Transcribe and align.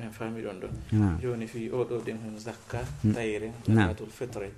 min 0.00 0.10
faami 0.10 0.40
ɗon 0.42 0.56
ɗon 0.62 0.72
joni 1.22 1.46
fi 1.46 1.68
oɗo 1.68 1.94
ɗen 2.06 2.16
hon 2.24 2.38
zakka 2.38 2.80
tayre 3.14 3.52
zakatul 3.68 4.08
fitre 4.18 4.48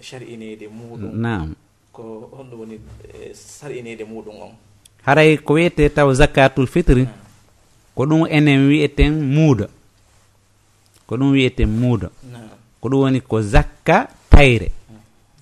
sar'inede 0.00 0.66
muɗum. 0.68 1.12
Nam 1.14 1.54
ko 1.92 2.30
honɗum 2.36 2.58
woni 2.60 2.76
e 3.14 3.34
sar'inede 3.34 4.04
muɗum 4.04 4.36
on. 4.42 4.52
Haray 5.06 5.36
ko 5.38 5.54
wiyete 5.54 5.88
taw 5.94 6.08
zakatul 6.14 6.66
fitre 6.66 7.04
ko 7.94 8.04
ɗum 8.06 8.26
enen 8.30 8.68
wiyeten 8.68 9.12
muuda 9.34 9.66
ko 11.06 11.16
ɗum 11.16 11.30
wiyeten 11.32 11.68
muuda 11.68 12.08
ko 12.80 12.88
ɗum 12.88 13.00
woni 13.00 13.20
ko 13.20 13.42
zakka 13.42 14.08
tayre. 14.30 14.72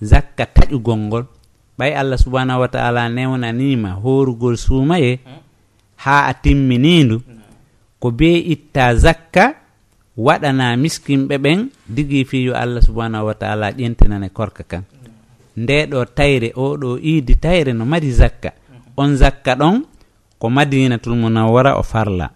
Zakka 0.01 0.45
taƴugol 0.45 0.97
ngol. 1.07 1.25
Ɓay 1.79 1.93
allah 1.95 2.17
subahanahu 2.19 2.59
wa 2.61 2.67
taala 2.67 3.09
newnanima 3.09 3.91
horugol 4.03 4.57
suumaye 4.57 5.19
hm. 5.23 5.39
ha 5.95 6.27
a 6.27 6.33
timminindu. 6.33 7.21
ko 7.99 8.11
be 8.11 8.31
itta 8.53 8.95
zakka 8.95 9.55
waɗana 10.17 10.75
miskinɓe 10.77 11.35
ɓen 11.37 11.59
digi 11.87 12.25
fi 12.25 12.37
yo 12.47 12.53
allah 12.55 12.81
subahanahu 12.81 13.25
wa 13.27 13.33
taala 13.35 13.71
ƴentinane 13.71 14.29
korka 14.29 14.63
kan. 14.63 14.83
Nde 15.57 15.85
ɗo 15.91 16.05
tayre 16.15 16.49
oɗo 16.55 16.97
iidi 16.99 17.35
tayre 17.35 17.73
no 17.73 17.85
mari 17.85 18.11
zakka. 18.11 18.51
On 18.97 19.15
zakka 19.15 19.55
ɗon 19.55 19.83
ko 20.39 20.49
madinatul 20.49 21.15
munawwara 21.15 21.75
o 21.79 21.83
farla. 21.83 22.31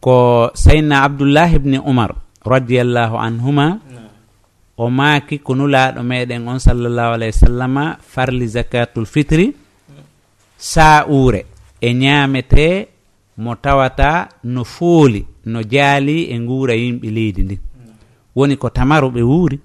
Ko 0.00 0.50
sayna 0.54 1.02
abdoullahi 1.06 1.56
ibni 1.56 1.78
umar 1.78 2.14
radiallahu 2.44 3.16
anhuma 3.18 3.78
o 4.76 4.90
maaki 4.90 5.38
ko 5.38 5.54
nulaaɗo 5.54 6.02
meɗen 6.02 6.48
on 6.48 6.58
sallllahu 6.58 7.14
alayhi 7.14 7.34
wa 7.34 7.46
sallama 7.46 7.84
farli 8.02 8.46
zakatul 8.48 9.06
fitri 9.06 9.54
saa 10.58 11.06
uure 11.06 11.46
e 11.80 11.88
ñaamete 11.94 12.88
mo 13.36 13.54
tawata 13.54 14.28
no 14.44 14.64
fooli 14.64 15.26
no 15.46 15.62
jaali 15.62 16.22
e 16.30 16.40
nguura 16.40 16.74
yimɓe 16.74 17.10
leydi 17.10 17.42
ndin 17.42 17.58
woni 18.36 18.56
ko 18.56 18.70
tamaru 18.70 19.08
ɓe 19.10 19.22
wuuri 19.22 19.58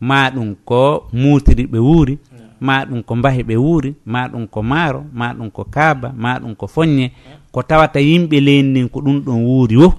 ma 0.00 0.30
ɗum 0.30 0.54
ko 0.64 1.08
muutiri 1.12 1.66
ɓe 1.66 1.78
wuuri 1.78 2.18
ma 2.60 2.84
ɗum 2.84 3.02
ko 3.02 3.16
mbahi 3.16 3.42
ɓe 3.42 3.56
wuuri 3.56 3.94
ma 4.06 4.28
ɗum 4.28 4.46
ko 4.46 4.62
maaro 4.62 5.04
ma 5.12 5.32
ɗum 5.34 5.50
ko 5.50 5.64
kaaba 5.64 6.12
ma 6.16 6.38
ɗum 6.38 6.54
ko 6.54 6.66
foññe. 6.66 7.12
Ko 7.52 7.62
tawata 7.62 8.00
yimɓe 8.00 8.40
leydi 8.40 8.68
ndin 8.68 8.88
ko 8.88 9.00
ɗum 9.00 9.20
ɗon 9.24 9.44
wuuri 9.44 9.76
wo. 9.76 9.94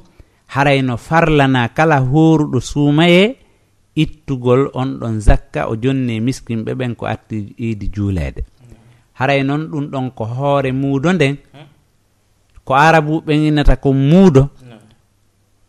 Harayno 0.48 0.98
farlana 0.98 1.68
kala 1.70 2.00
hooruɗo 2.00 2.60
suumaye 2.60 3.36
ittugol 3.96 4.70
on 4.74 5.00
ɗon 5.00 5.20
zakka 5.20 5.68
o 5.72 5.76
jonni 5.76 6.16
e 6.18 6.20
miskinɓe 6.20 6.72
ɓen 6.76 6.96
ko 6.96 7.06
atti 7.06 7.56
iidi 7.60 7.88
juuleede 7.94 8.44
haray 9.14 9.44
noon 9.44 9.68
ɗum 9.72 9.86
ɗon 9.92 10.12
ko 10.12 10.24
hoore 10.26 10.72
muudo 10.72 11.14
nden 11.14 11.36
ko 12.66 12.74
arabu 12.76 13.22
ɓen 13.26 13.46
innata 13.48 13.76
ko 13.76 13.94
muudo 13.94 14.50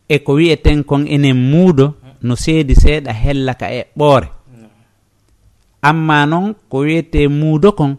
e 0.08 0.19
ko 0.19 0.33
wiyeten 0.39 0.84
kon 0.84 1.06
enen 1.08 1.36
muudo 1.50 1.94
no 2.22 2.34
seedi 2.36 2.75
seeɗa 2.75 3.12
hellaka 3.12 3.66
e 3.72 3.80
ɓoore. 3.98 4.28
Amma 5.83 6.27
noon 6.27 6.55
ko 6.70 6.77
wiyete 6.78 7.28
muudo 7.28 7.72
kon 7.72 7.97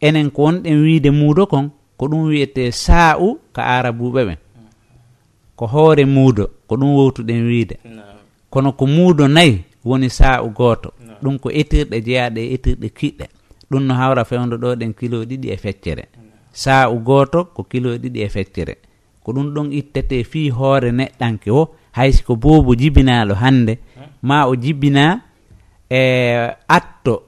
enen 0.00 0.30
ko 0.30 0.42
wonɗen 0.42 0.82
wiide 0.84 1.10
muudo 1.10 1.46
kon 1.46 1.70
ko 1.96 2.06
ɗum 2.06 2.22
wiyete 2.28 2.70
saa'u 2.72 3.38
ka 3.52 3.62
arabuɓe 3.76 4.20
ɓen 4.28 4.38
ko 5.56 5.66
hoore 5.66 6.04
muudo 6.04 6.44
ko 6.68 6.76
ɗum 6.76 6.90
wowtuɗen 6.96 7.46
wiide. 7.48 7.76
Kono 8.50 8.72
ko 8.72 8.86
muudo 8.86 9.28
nayi 9.28 9.64
woni 9.84 10.10
saa'u 10.10 10.50
gooto. 10.50 10.92
Ɗum 11.22 11.38
ko 11.38 11.48
etirɗe 11.50 11.96
jeyaɗe 12.06 12.40
e 12.46 12.54
etirɗe 12.54 12.88
kiɗɗe. 12.98 13.26
Ɗum 13.70 13.82
no 13.86 13.94
hawra 13.94 14.24
fewndo 14.24 14.56
ɗo 14.56 14.76
ɗen 14.76 14.92
kilo 14.94 15.24
ɗiɗi 15.24 15.48
e 15.50 15.56
feccere. 15.56 16.04
sa'u 16.54 16.98
goto 17.02 17.50
ko 17.54 17.66
kilo 17.66 17.98
ɗiɗi 17.98 18.20
e 18.22 18.28
feccere. 18.28 18.74
Ko 19.22 19.32
ɗum 19.32 19.50
ɗon 19.54 19.72
ittete 19.72 20.24
fi 20.24 20.48
hoore 20.50 20.92
neɗɗanke 20.92 21.50
o 21.50 21.74
haysiko 21.92 22.36
boobo 22.36 22.74
jibinaɗo 22.74 23.34
hannde. 23.34 23.78
Ma 24.22 24.46
o 24.46 24.54
jibina 24.56 25.20
e 25.90 26.00
atto 26.68 27.22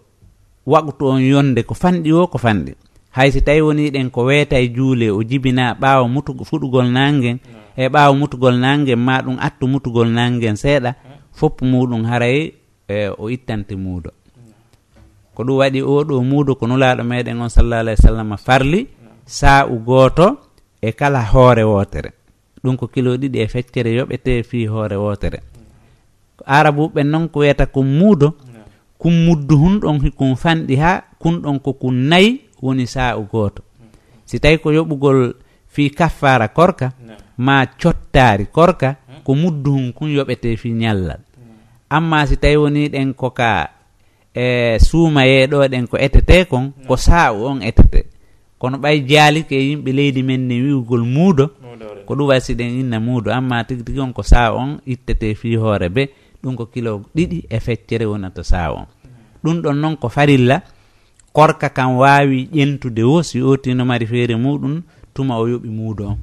waktu 0.67 1.05
on 1.07 1.21
yonde 1.21 1.63
ko 1.63 1.75
fanɗi 1.75 2.13
o 2.13 2.27
ko 2.27 2.39
fanɗi. 2.39 2.73
Hayso 3.17 3.41
tawi 3.41 3.61
woni 3.61 3.91
ɗen 3.91 4.11
ko 4.11 4.25
weeta 4.25 4.59
e 4.61 4.69
juule 4.69 5.11
o 5.11 5.23
jibina 5.23 5.75
ɓaawa 5.75 6.09
mutugo 6.09 6.45
fuɗugol 6.45 6.87
nangen 6.93 7.39
e 7.77 7.89
ɓaawa 7.89 8.15
mutugol 8.15 8.55
nangen 8.59 8.99
ma 8.99 9.23
ɗum 9.23 9.37
attu 9.41 9.67
mutugol 9.67 10.09
nangen 10.09 10.57
seeɗa 10.57 10.95
foppu 11.33 11.65
muɗum 11.65 12.05
haray 12.05 12.53
e 12.89 13.09
o 13.19 13.31
ittante 13.31 13.75
muudo. 13.77 14.11
Ko 15.35 15.45
ɗum 15.45 15.57
waɗi 15.61 15.81
oɗo 15.83 16.23
muudo 16.23 16.55
ko 16.55 16.67
nulaɗo 16.67 17.03
meɗen 17.05 17.41
on 17.41 17.49
sallallah 17.49 17.81
alih 17.81 17.97
w 17.97 18.03
sallam 18.03 18.37
farli. 18.37 18.87
saa'u 19.27 19.79
gooto 19.79 20.39
e 20.81 20.93
kala 20.93 21.23
hoore 21.23 21.63
wootere. 21.65 22.11
Ɗum 22.65 22.77
ko 22.77 22.87
kilo 22.89 23.17
ɗiɗi 23.17 23.39
e 23.43 23.49
feccere 23.49 23.91
yoɓete 23.95 24.43
fi 24.43 24.67
hoore 24.67 24.97
wootere. 24.97 25.39
Ko 26.37 26.45
arabuɓen 26.47 27.07
noon 27.11 27.29
ko 27.29 27.41
wiyata 27.41 27.67
ko 27.67 27.83
muudo. 27.83 28.35
Kum 28.99 29.13
muddu 29.13 29.57
hunɗon 29.59 30.11
kum 30.17 30.35
fanɗi 30.37 30.77
haa 30.77 31.03
kunɗon 31.21 31.61
ko 31.61 31.73
kun 31.73 31.95
nayi 32.09 32.41
woni 32.63 32.87
saa'u 32.87 33.27
gooto. 33.31 33.63
Si 34.25 34.41
tawi 34.41 34.59
ko 34.59 34.71
yoɓugol 34.73 35.35
fi 35.69 35.91
kaffara 35.91 36.49
korka 36.49 36.93
ma 37.39 37.67
cottaari 37.67 38.47
korka 38.47 38.97
ko 39.25 39.35
muddu 39.35 39.71
hun 39.73 39.93
kun 39.93 40.09
yoɓete 40.09 40.57
fi 40.57 40.71
ñallal. 40.73 41.21
Amma 41.91 42.27
si 42.27 42.37
tawi 42.37 42.57
woni 42.57 42.89
ɗen 42.89 43.15
ko 43.15 43.31
ka 43.31 43.71
e 44.35 44.79
suumayeɗo 44.81 45.69
ɗen 45.69 45.87
ko 45.87 45.97
etete 45.99 46.45
kon 46.49 46.73
ko 46.89 46.97
saa'u 46.97 47.45
on 47.47 47.61
etete. 47.63 48.16
kono 48.59 48.77
ɓay 48.79 48.97
jaalike 49.11 49.57
yimɓe 49.69 49.91
leydi 49.93 50.23
men 50.23 50.41
ne 50.49 50.55
wiwgol 50.63 51.05
muudo 51.05 51.45
ko 52.07 52.15
ɗum 52.15 52.29
wasi 52.29 52.55
ɗen 52.55 52.81
inna 52.81 53.01
muudo. 53.01 53.31
Amma 53.33 53.65
tigi 53.65 53.83
tigi 53.85 54.01
on 54.01 54.13
ko 54.13 54.23
saa 54.23 54.53
on 54.53 54.79
ittete 54.87 55.35
fi 55.35 55.57
hoore 55.57 55.89
be 55.89 56.03
ɗum 56.43 56.57
ko 56.57 56.67
kilo 56.67 57.03
ɗiɗi 57.17 57.39
e 57.51 57.61
feccere 57.61 58.05
wonata 58.07 58.43
saa 58.45 58.71
on. 58.73 58.87
Ɗum 59.45 59.61
ɗon 59.63 59.75
noon 59.81 59.97
ko 59.97 60.09
farilla 60.09 60.63
korka 61.33 61.69
kam 61.69 61.97
waawi 61.97 62.49
ƴentude 62.55 63.03
wo 63.03 63.23
si 63.23 63.41
otino 63.43 63.85
mari 63.85 64.07
feere 64.07 64.35
muɗum 64.37 64.83
tuma 65.15 65.37
o 65.39 65.47
yoɓi 65.49 65.69
muudo. 65.69 66.17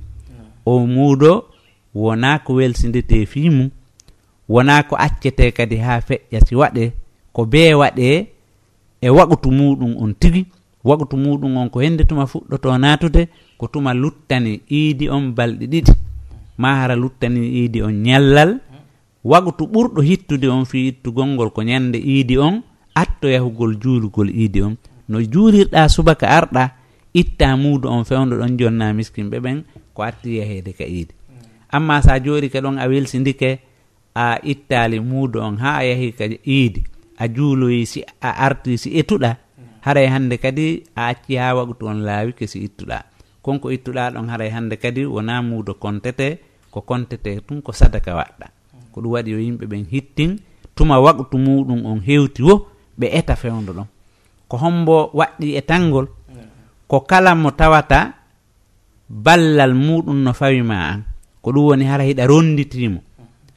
On 0.66 0.84
o 0.84 0.88
muudo 0.88 1.46
wona 1.94 2.40
ko 2.40 2.54
welsindete 2.54 3.26
fi 3.26 3.50
mum 3.50 3.70
wona 4.50 4.84
ko 4.84 4.96
accete 4.96 5.52
kadi 5.52 5.78
ha 5.78 6.00
feƴƴa 6.02 6.40
si 6.48 6.56
waɗe 6.56 6.92
ko 7.34 7.46
bee 7.46 7.74
waɗe 7.74 8.28
e 9.02 9.10
waɓutu 9.10 9.52
muɗum 9.52 9.96
on 10.02 10.14
tigi. 10.20 10.46
waktu 10.84 11.16
muɗum 11.18 11.58
on 11.58 11.70
ko 11.70 11.80
hende 11.80 12.04
tuma 12.04 12.26
fuɗɗoto 12.26 12.78
natude 12.78 13.28
ko 13.58 13.68
tuma 13.68 13.94
luttani 13.94 14.62
iidi 14.72 15.10
on 15.10 15.34
balɗe 15.36 15.66
ɗiɗi. 15.68 15.92
Ma 16.58 16.76
hara 16.76 16.96
luttani 16.96 17.40
iidi 17.60 17.82
on 17.82 17.92
ñallal 18.04 18.60
waktu 19.24 19.64
ɓurɗo 19.66 20.02
hittude 20.02 20.48
on 20.48 20.66
fi 20.66 20.88
ittugol 20.88 21.28
ngol 21.28 21.50
ko 21.52 21.62
ñande 21.64 21.98
iidi 21.98 22.38
on 22.38 22.62
atto 22.96 23.28
yahugol 23.28 23.76
juulugol 23.82 24.30
iidi 24.30 24.62
on. 24.62 24.76
No 25.10 25.20
juulirɗa 25.22 25.88
subaka 25.90 26.28
arɗa 26.28 26.72
itta 27.14 27.58
muudo 27.58 27.90
on 27.90 28.04
fewdo 28.04 28.36
ɗon 28.38 28.58
jonna 28.60 28.94
miskinɓe 28.94 29.38
ɓen 29.40 29.64
ko 29.94 30.04
atti 30.04 30.38
yahede 30.38 30.74
ka 30.74 30.84
iidi. 30.86 31.14
Amma 31.72 32.02
sa 32.02 32.20
joori 32.20 32.50
ka 32.50 32.60
ɗon 32.62 32.78
a 32.80 32.88
welsidike 32.88 33.60
a 34.16 34.38
ittali 34.44 35.00
muudo 35.00 35.42
on 35.42 35.58
ha 35.58 35.78
a 35.80 35.84
yahi 35.86 36.12
ka 36.12 36.26
iidi. 36.46 36.84
A 37.18 37.28
juuloyi 37.28 37.86
si 37.86 38.04
a 38.22 38.30
arti 38.46 38.78
si 38.78 38.90
etuɗa 39.00 39.38
haray 39.86 40.08
hannde 40.08 40.38
kadi 40.40 40.84
a 40.96 41.12
acci 41.12 41.36
ha 41.36 41.54
wagu 41.56 41.76
on 41.86 42.02
laawi 42.08 42.34
kesi 42.34 42.60
ittuɗa. 42.68 43.04
Konko 43.44 43.72
ittuɗa 43.72 44.12
ɗon 44.16 44.30
haray 44.32 44.50
hannde 44.50 44.76
kadi 44.80 45.06
wona 45.06 45.42
muudo 45.42 45.74
kontete 45.76 46.40
ko 46.72 46.82
kontete 46.82 47.42
tun 47.48 47.62
ko 47.62 47.72
sadaka 47.72 48.16
waɗɗa. 48.16 48.48
Ko 48.92 49.02
ɗum 49.02 49.12
waɗi 49.12 49.32
yo 49.32 49.40
yimɓe 49.40 49.66
ɓen 49.68 49.86
hittin 49.92 50.40
tuma 50.76 51.00
waktu 51.00 51.38
muɗum 51.38 51.86
on 51.86 52.00
hewti 52.00 52.42
wo 52.44 52.68
ɓe 53.00 53.08
eta 53.12 53.36
fewdo 53.36 53.74
ɗon. 53.74 53.88
Ko 54.48 54.58
hombo 54.58 55.12
waɗɗi 55.14 55.58
e 55.60 55.62
tangol 55.62 56.08
ko 56.88 57.00
kala 57.02 57.36
mo 57.36 57.52
tawata 57.52 58.14
ballal 59.10 59.74
muɗum 59.76 60.24
no 60.24 60.34
fawima 60.34 60.76
an. 60.92 61.04
Ko 61.42 61.52
ɗum 61.52 61.66
woni 61.76 61.86
hara 61.86 62.04
hiɗa 62.04 62.24
ronditimo 62.28 63.02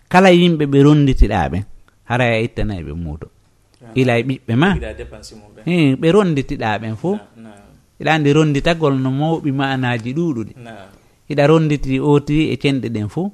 kala 0.09 0.31
yimɓe 0.31 0.67
ɓe 0.67 0.79
ronditiɗa 0.83 1.49
ɓen 1.53 1.65
hara 2.05 2.25
a 2.25 2.43
ittanayi 2.43 2.83
ɓe 2.83 2.93
muudo 2.95 3.27
ila 3.95 4.19
e 4.19 4.23
ɓiɓɓe 4.23 4.55
ma 4.57 4.69
ɓe 6.01 6.09
ronditiɗa 6.13 6.79
ɓen 6.79 6.97
fo 6.97 7.19
iɗa 8.01 8.11
andi 8.15 8.33
ronditagol 8.33 8.95
no 9.01 9.11
mawɓi 9.11 9.51
manaji 9.53 10.11
ɗuɗuɗi 10.13 10.53
iɗa 11.31 11.45
ronditi 11.47 12.01
oti 12.01 12.53
e 12.53 12.57
cenɗe 12.57 12.89
ɗen 12.89 13.09
fo 13.09 13.33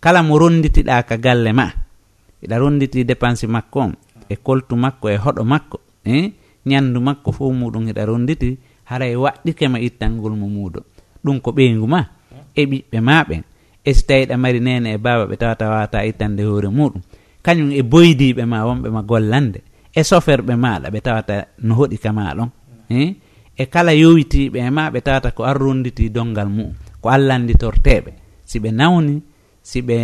kala 0.00 0.22
mo 0.22 0.38
ronditiɗa 0.38 1.02
ka 1.08 1.16
galle 1.16 1.52
ma? 1.52 1.66
Iɗa 2.42 2.58
ronditi 2.58 3.04
dépense 3.04 3.46
makko 3.46 3.78
on 3.80 3.92
e 4.28 4.34
koltu 4.36 4.74
makko 4.76 5.06
e 5.10 5.16
hoɗo 5.16 5.42
makko 5.44 5.76
e 6.04 6.32
ñandu 6.66 6.98
makko 7.00 7.32
fo 7.32 7.50
muɗum 7.50 7.86
hiɗa 7.88 8.02
ronditi 8.06 8.58
hara 8.84 9.06
e 9.06 9.16
waɗɗikema 9.16 9.78
ittangol 9.80 10.34
mo 10.34 10.46
muuɗo 10.48 10.80
ɗum 11.24 11.40
ko 11.40 11.50
ɓeygu 11.52 11.86
ma? 11.86 12.00
E 12.54 12.66
ɓiɓɓe 12.66 12.98
ma 13.00 13.24
ɓen 13.28 13.42
e 13.84 13.94
so 13.94 14.02
tawi 14.06 14.26
ɗa 14.26 14.36
mari 14.36 14.60
nene 14.60 14.94
e 14.94 14.98
baba 14.98 15.24
ɓe 15.26 15.36
tawata 15.36 15.68
wawata 15.70 16.04
ittande 16.06 16.42
hoore 16.44 16.68
muɗum. 16.68 17.02
Kañum 17.42 17.70
e 17.72 17.82
boydiɓe 17.82 18.44
ma 18.46 18.66
wonɓe 18.66 18.88
ma 18.90 19.02
gollande. 19.02 19.60
e 19.94 20.00
soferɓe 20.10 20.54
maɗa 20.56 20.88
ɓe 20.94 21.00
tawata 21.06 21.36
no 21.66 21.74
hoɗi 21.74 21.96
kama 22.04 22.34
ɗon 22.36 22.50
e 22.90 23.14
e 23.56 23.64
kala 23.72 23.92
yowitiɓe 24.02 24.58
e 24.66 24.70
ma 24.70 24.90
ɓe 24.90 25.00
tawata 25.06 25.30
ko 25.36 25.42
arronditi 25.44 26.08
dongal 26.08 26.48
mum 26.48 26.72
ko 27.02 27.08
allanditorteɓe. 27.10 28.10
Si 28.44 28.58
ɓe 28.62 28.70
nawni 28.70 29.22
si 29.62 29.80
ɓe 29.82 29.98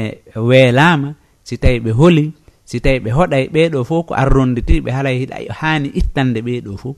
weelama 0.48 1.14
si 1.42 1.56
tawi 1.58 1.78
ɓe 1.80 1.90
holi 1.90 2.32
si 2.64 2.80
tawi 2.80 2.98
ɓe 3.04 3.10
hoɗay 3.10 3.44
ɓeɗo 3.54 3.84
fof 3.84 4.06
ko 4.06 4.14
arronditiɓe 4.14 4.90
haala 4.90 5.10
hiɗa 5.10 5.36
hani 5.60 5.88
ittande 6.00 6.40
ɓeɗo 6.46 6.76
fof 6.82 6.96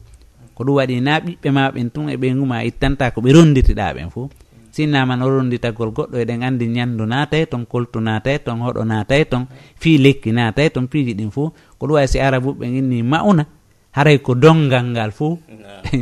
ko 0.54 0.64
ɗum 0.64 0.74
waɗi 0.78 1.00
na 1.00 1.20
ɓiɓɓe 1.20 1.48
ma 1.52 1.70
ɓen 1.70 1.90
tun 1.94 2.08
e 2.10 2.16
ɓe 2.16 2.28
guma 2.38 2.64
ittanta 2.64 3.10
ko 3.14 3.20
ɓe 3.20 3.30
ronditiɗa 3.32 3.94
ɓen 3.94 4.10
fof 4.10 4.30
sinnama 4.72 5.16
no 5.16 5.28
rondi 5.28 5.56
goɗɗo 5.58 6.16
eɗen 6.22 6.42
andi 6.42 6.66
ñandu 6.76 7.04
naatay 7.06 7.46
ton 7.46 7.64
koltu 7.66 8.00
naatay 8.00 8.38
ton 8.44 8.58
hoɗo 8.64 8.84
naatay 8.84 9.24
ton 9.30 9.46
fi 9.80 9.98
lekki 9.98 10.30
naatay 10.32 10.68
ton 10.70 10.86
piiji 10.90 11.14
ɗin 11.18 11.30
fuu. 11.30 11.50
Ko 11.78 11.86
ɗum 11.86 11.94
wawi 11.94 12.08
si 12.08 12.18
arabuɓe 12.20 12.64
inni 12.78 13.02
mauna 13.02 13.44
haray 13.92 14.18
ko 14.18 14.34
dongal 14.34 14.84
ngal 14.92 15.10
fuu. 15.12 15.38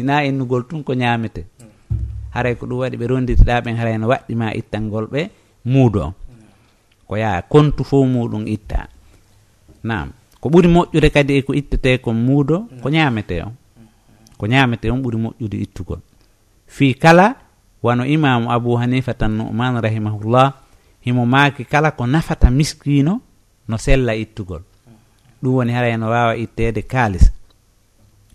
Na 0.04 0.22
innugol 0.28 0.62
tun 0.68 0.82
ko 0.84 0.92
ñamete 0.94 1.44
haray 2.34 2.54
ko 2.56 2.66
ɗum 2.66 2.78
waɗi 2.82 2.96
ɓe 2.96 3.06
ronditiɗa 3.06 3.60
ɓen 3.64 3.76
harayno 3.76 4.06
waɗɗima 4.08 4.54
ittangol 4.54 5.06
ɓe 5.12 5.20
muudo 5.64 6.00
on 6.06 6.12
ko 7.08 7.16
yaa 7.16 7.42
kontu 7.42 7.84
fof 7.84 8.04
muɗum 8.06 8.44
itta 8.46 8.88
nam 9.82 10.12
ko 10.40 10.48
ɓuri 10.48 10.68
moƴƴude 10.68 11.08
kadi 11.10 11.32
eko 11.40 11.52
ittete 11.54 11.98
kon 12.04 12.14
muudo 12.16 12.68
ko 12.82 12.88
ñamete 12.90 13.42
on 13.42 13.52
ko 14.38 14.46
ñamete 14.46 14.90
on 14.90 15.00
ɓuri 15.02 15.16
moƴƴude 15.24 15.56
ittugol. 15.64 16.00
Fii 16.66 16.94
kala 16.94 17.47
wano 17.82 18.06
imamu 18.06 18.52
abou 18.52 18.76
hanifa 18.76 19.14
tan 19.14 19.36
numan 19.36 19.80
rahimahullah 19.80 20.52
himo 21.00 21.26
maaki 21.26 21.64
kala 21.64 21.90
ko 21.90 22.06
nafata 22.06 22.50
miskino 22.50 23.20
no 23.68 23.76
sella 23.78 24.14
ittugol. 24.14 24.62
Ɗum 25.42 25.54
woni 25.54 25.72
hara 25.72 25.96
no 25.96 26.10
wawa 26.10 26.36
ittede 26.36 26.82
kaalis. 26.82 27.32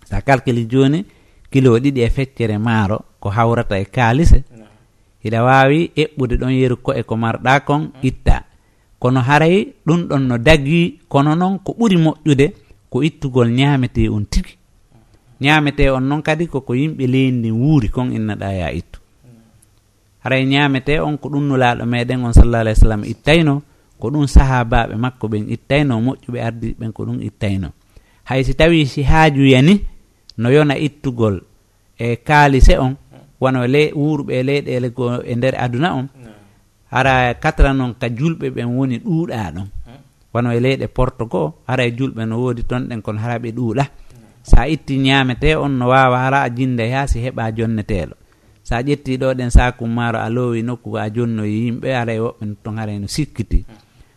Sa 0.04 0.20
calcule 0.22 0.64
joni 0.64 1.04
kilo 1.50 1.78
ɗiɗi 1.78 2.00
e 2.00 2.10
feccere 2.10 2.58
maaro 2.58 2.98
ko 3.20 3.28
hawrata 3.30 3.78
e 3.78 3.84
kaalise 3.84 4.44
hiɗa 5.24 5.42
wawi 5.42 5.90
eɓɓude 5.96 6.34
ɗon 6.40 6.52
yeru 6.52 6.76
ko 6.76 6.94
e 6.94 7.02
ko 7.02 7.16
marɗa 7.16 7.60
kon 7.60 7.92
itta. 8.02 8.44
Kono 8.98 9.20
haray 9.20 9.74
ɗum 9.86 10.08
ɗon 10.08 10.22
no 10.28 10.38
dagui 10.38 11.00
kono 11.08 11.34
noon 11.34 11.58
ko 11.58 11.72
ɓuri 11.78 11.96
moƴƴude 11.96 12.46
ko 12.90 13.02
ittugol 13.02 13.48
ñamete 13.50 14.08
on 14.08 14.24
tigi. 14.24 14.56
Ñamete 15.40 15.90
on 15.90 16.00
noon 16.08 16.22
kadi 16.22 16.46
koko 16.46 16.74
yimɓe 16.74 17.06
leydi 17.06 17.50
wuuri 17.50 17.88
kon 17.88 18.12
innaɗa 18.12 18.52
ya 18.52 18.72
ittu. 18.72 19.03
haray 20.24 20.46
ñamete 20.48 21.00
on 21.04 21.18
ko 21.20 21.28
ɗum 21.28 21.44
nulaɗo 21.48 21.84
meɗen 21.84 22.24
on 22.24 22.32
sallah 22.32 22.60
alah 22.64 22.72
w 22.72 22.80
sallam 22.80 23.02
ittayno 23.04 23.62
ko 24.00 24.08
ɗum 24.10 24.24
sahabaɓe 24.26 24.96
makko 24.96 25.28
ɓen 25.28 25.44
ittayno 25.52 26.00
moƴƴuɓe 26.00 26.38
ardiɓen 26.48 26.92
ko 26.96 27.04
ɗum 27.04 27.20
ittayno. 27.20 27.68
Hay 28.24 28.40
si 28.44 28.54
tawi 28.56 28.86
si 28.86 29.02
haajuya 29.04 29.60
ni 29.62 29.84
no 30.40 30.48
yona 30.50 30.78
ittugol 30.80 31.44
e 31.98 32.16
kaalise 32.16 32.78
on 32.80 32.96
wono 33.40 33.66
le 33.66 33.92
wuurɓe 33.92 34.42
leyɗele 34.48 34.88
go 34.96 35.20
e 35.20 35.34
nder 35.36 35.54
aduna 35.60 35.92
on 35.94 36.08
hara 36.90 37.34
katra 37.34 37.72
noon 37.76 37.92
ka 38.00 38.08
julɓe 38.08 38.48
ɓen 38.48 38.68
woni 38.76 38.96
ɗuuɗaɗon 39.04 39.68
wono 40.32 40.48
e 40.56 40.60
leyɗe 40.60 40.86
porto 40.88 41.26
goo 41.26 41.52
hara 41.68 41.84
e 41.84 41.90
julɓe 41.92 42.24
no 42.24 42.40
woodi 42.40 42.62
toon 42.64 42.88
ɗen 42.88 43.02
kono 43.04 43.18
hara 43.20 43.36
ɓe 43.38 43.52
ɗuuɗa. 43.52 43.84
Sa 44.42 44.68
itti 44.68 44.96
ñaamete 44.98 45.56
on 45.56 45.72
no 45.78 45.88
wawa 45.92 46.18
hara 46.18 46.42
a 46.42 46.48
jinde 46.50 46.88
haa 46.92 47.06
si 47.06 47.20
heɓa 47.20 47.52
jonneteɗo 47.56 48.14
sa 48.64 48.80
ƴetti 48.80 49.20
ɗo 49.20 49.28
ɗen 49.36 49.50
sakum 49.52 49.90
maaro 49.92 50.18
a 50.18 50.28
loowi 50.32 50.62
nokku 50.64 50.96
a 50.96 51.10
jonnoyi. 51.14 51.56
Yimɓe 51.68 51.88
haray 51.92 52.18
woɓɓe 52.18 52.44
ton 52.64 52.76
haray 52.80 52.98
no 52.98 53.06
sikkiti. 53.06 53.64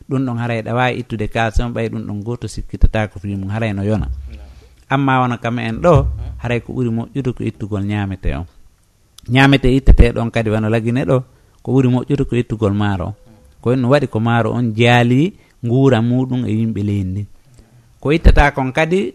Ɗum 0.10 0.24
ɗon 0.26 0.38
haray 0.40 0.62
ɗa 0.64 0.72
wawi 0.74 1.00
ittude 1.04 1.28
kalse 1.28 1.60
on 1.64 1.74
ɓay 1.76 1.88
ɗum 1.92 2.02
ɗon 2.08 2.24
goto 2.24 2.48
sikkitata 2.48 3.08
ko 3.12 3.20
fimum 3.20 3.50
haray 3.52 3.74
no 3.74 3.84
yona. 3.84 4.08
Amma 4.90 5.20
wona 5.22 5.38
kam 5.38 5.60
en 5.60 5.82
ɗo 5.84 6.08
haray 6.42 6.60
ko 6.64 6.74
ɓuuri 6.74 6.90
moƴƴude 6.90 7.32
ko 7.36 7.44
ittugol 7.44 7.84
ñamete 7.84 8.36
on. 8.40 8.46
Ñamete 9.30 9.68
ittete 9.76 10.16
ɗon 10.16 10.32
kadi 10.32 10.50
wano 10.50 10.70
lagine 10.70 11.04
ɗo 11.04 11.24
ko 11.62 11.68
ɓuuri 11.72 11.90
moƴƴude 11.92 12.24
ko 12.24 12.36
ittugol 12.36 12.74
maaro 12.74 13.14
ko 13.62 13.74
en 13.74 13.82
no 13.82 13.90
waɗi 13.92 14.08
ko 14.08 14.20
maaro 14.20 14.54
on 14.56 14.72
jaali 14.72 15.34
nguura 15.66 16.00
muɗum 16.02 16.46
e 16.48 16.52
yimɓe 16.56 16.82
leydi 16.88 17.26
ko 18.00 18.12
ittata 18.16 18.52
kon 18.56 18.72
kadi 18.72 19.12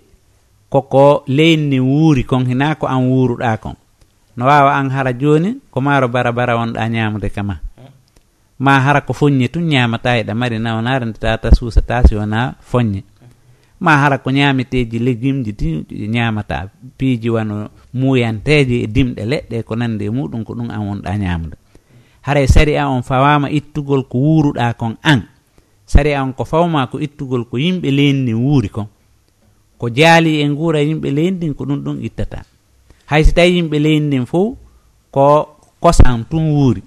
koko 0.68 1.24
leydi 1.26 1.80
wuuri 1.80 2.24
kon 2.28 2.44
hina 2.44 2.74
ko 2.74 2.84
an 2.86 3.08
wuuruɗa 3.08 3.56
kon. 3.62 3.76
no 4.36 4.46
wawa 4.46 4.74
an 4.78 4.90
hara 4.90 5.12
joni 5.12 5.56
ko 5.70 5.80
maaro 5.80 6.08
bara 6.08 6.32
bara 6.32 6.56
wonɗa 6.56 6.88
ñamude 6.88 7.30
kama 7.30 7.60
ma. 8.58 8.80
Hara 8.80 9.00
ko 9.00 9.12
foññe 9.12 9.48
tun 9.48 9.64
ñamata 9.68 10.16
eɗa 10.20 10.34
mari 10.34 10.58
nawnare 10.58 11.06
ndetata 11.06 11.50
suusata 11.54 12.02
si 12.08 12.14
wona 12.14 12.54
foññe 12.60 13.02
ma 13.80 13.96
hara 13.98 14.18
ko 14.18 14.30
ñameteji 14.30 14.98
légume 14.98 15.42
ji 15.44 15.52
ti 15.54 15.68
ñamata 16.08 16.68
piiji 16.96 17.30
wano 17.30 17.68
muyanteje 17.92 18.82
e 18.82 18.86
dimɗe 18.86 19.22
leɗɗe 19.26 19.62
ko 19.64 19.76
nande 19.76 20.10
muɗum 20.10 20.44
ko 20.44 20.54
ɗum 20.54 20.70
an 20.70 20.80
wonɗa 20.88 21.18
ñamude 21.18 21.56
haray 22.22 22.46
sari 22.48 22.76
a 22.78 22.88
on 22.88 23.02
fawama 23.02 23.50
ittugol 23.50 24.04
ko 24.08 24.18
wuuruɗa 24.18 24.74
kon 24.78 24.96
an. 25.02 25.22
Sari 25.84 26.14
a 26.14 26.22
on 26.22 26.32
ko 26.32 26.44
fawma 26.44 26.86
ko 26.86 26.98
ittugol 27.02 27.44
ko 27.50 27.58
yimɓe 27.58 27.90
leydi 27.90 28.32
wuuri 28.34 28.68
kon. 28.70 28.86
Ko 29.78 29.90
jaali 29.90 30.40
e 30.40 30.48
guura 30.48 30.80
yimɓe 30.80 31.10
leydi 31.10 31.54
ko 31.54 31.64
ɗum 31.64 31.80
ɗum 31.84 31.96
ittata. 32.04 32.46
hay 33.12 33.28
so 33.28 33.32
tawi 33.36 33.60
yimɓe 33.60 33.76
leydi 33.78 34.06
ndin 34.08 34.24
fof 34.24 34.56
ko 35.12 35.24
kosan 35.84 36.24
tun 36.24 36.48
wuuri 36.56 36.80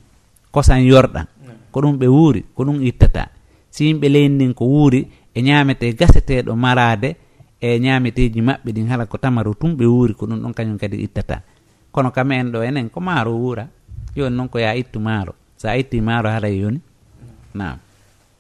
kosan 0.50 0.82
yorɗan 0.82 1.28
ko 1.70 1.78
ɗum 1.84 1.96
ɓe 2.02 2.08
wuuri 2.08 2.42
ko 2.56 2.64
ɗum 2.66 2.82
ittata. 2.82 3.30
Si 3.70 3.86
yimɓe 3.86 4.08
leydi 4.10 4.34
ndin 4.34 4.54
ko 4.58 4.66
wuuri 4.66 5.06
e 5.36 5.40
ñaamete 5.42 5.94
gaseteɗo 5.94 6.56
marade 6.58 7.16
e 7.62 7.80
ñaameteji 7.80 8.42
maɓɓe 8.42 8.70
ɗin 8.74 8.88
hala 8.90 9.06
ko 9.06 9.18
tamaru 9.22 9.54
tun 9.54 9.78
ɓe 9.78 9.86
wuuri 9.86 10.14
ko 10.18 10.26
ɗum 10.26 10.40
ɗon 10.42 10.54
kañum 10.58 10.78
kadi 10.82 10.98
ittata. 11.06 11.44
Kono 11.94 12.10
kam 12.12 12.32
en 12.32 12.50
ɗo 12.52 12.64
enen 12.66 12.90
ko 12.90 13.00
maaro 13.00 13.32
wuura 13.38 13.68
joni 14.16 14.36
noon 14.36 14.50
ko 14.50 14.58
ya 14.60 14.74
ittu 14.74 15.00
maaro. 15.00 15.34
Sa 15.62 15.78
itti 15.78 16.02
maaro 16.02 16.30
haray 16.30 16.58
yoni? 16.58 16.82
Nam 17.54 17.78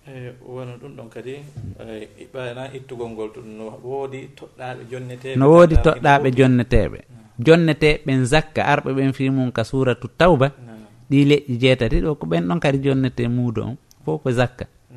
Eh, 0.07 0.33
wona 0.45 0.77
ɗum 0.77 0.93
ɗon 0.97 1.09
kadi 1.09 1.33
eh, 1.81 2.29
ɓana 2.33 2.69
ittugol 2.77 3.09
ngol 3.09 3.29
to 3.33 3.41
no 3.41 3.65
woodi 3.83 4.19
toɗɗaɓe 4.37 4.81
jonneteɓe 4.91 5.35
no 5.39 5.45
woodi 5.53 5.75
toɗɗaɓe 5.85 6.27
jonneteɓe 6.37 6.99
ah. 7.01 7.25
jonneteɓen 7.45 8.19
zakka 8.31 8.61
arɓe 8.73 8.89
ɓen 8.97 9.11
fi 9.17 9.23
mum 9.35 9.49
ka 9.51 9.63
suratu 9.69 10.07
tawba. 10.19 10.47
Ah. 10.69 10.77
Ɗi 11.09 11.17
leƴƴi 11.29 11.53
jeetati 11.61 11.97
ɗo 12.05 12.11
ko 12.19 12.25
ɓen 12.31 12.43
ɗon 12.47 12.59
kadi 12.63 12.77
jonnete 12.85 13.23
muudo 13.35 13.61
on 13.69 13.75
fof 14.05 14.21
ko 14.23 14.29
zakka. 14.39 14.65
Ah. 14.93 14.95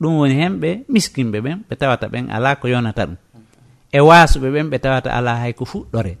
Ɗum 0.00 0.12
woni 0.20 0.34
hen 0.40 0.52
ɓe 0.62 0.70
miskinɓe 0.92 1.38
ɓen 1.44 1.56
ɓe 1.68 1.74
tawata 1.80 2.06
ɓen 2.12 2.24
ala 2.36 2.50
ko 2.60 2.66
yonata 2.68 3.02
ɗum. 3.08 3.16
E 3.96 3.98
wasuɓe 4.08 4.48
ɓen 4.54 4.66
ɓe 4.72 4.78
tawata 4.84 5.08
ala 5.18 5.32
hay 5.40 5.52
ko 5.58 5.64
fuɗɗore. 5.64 6.12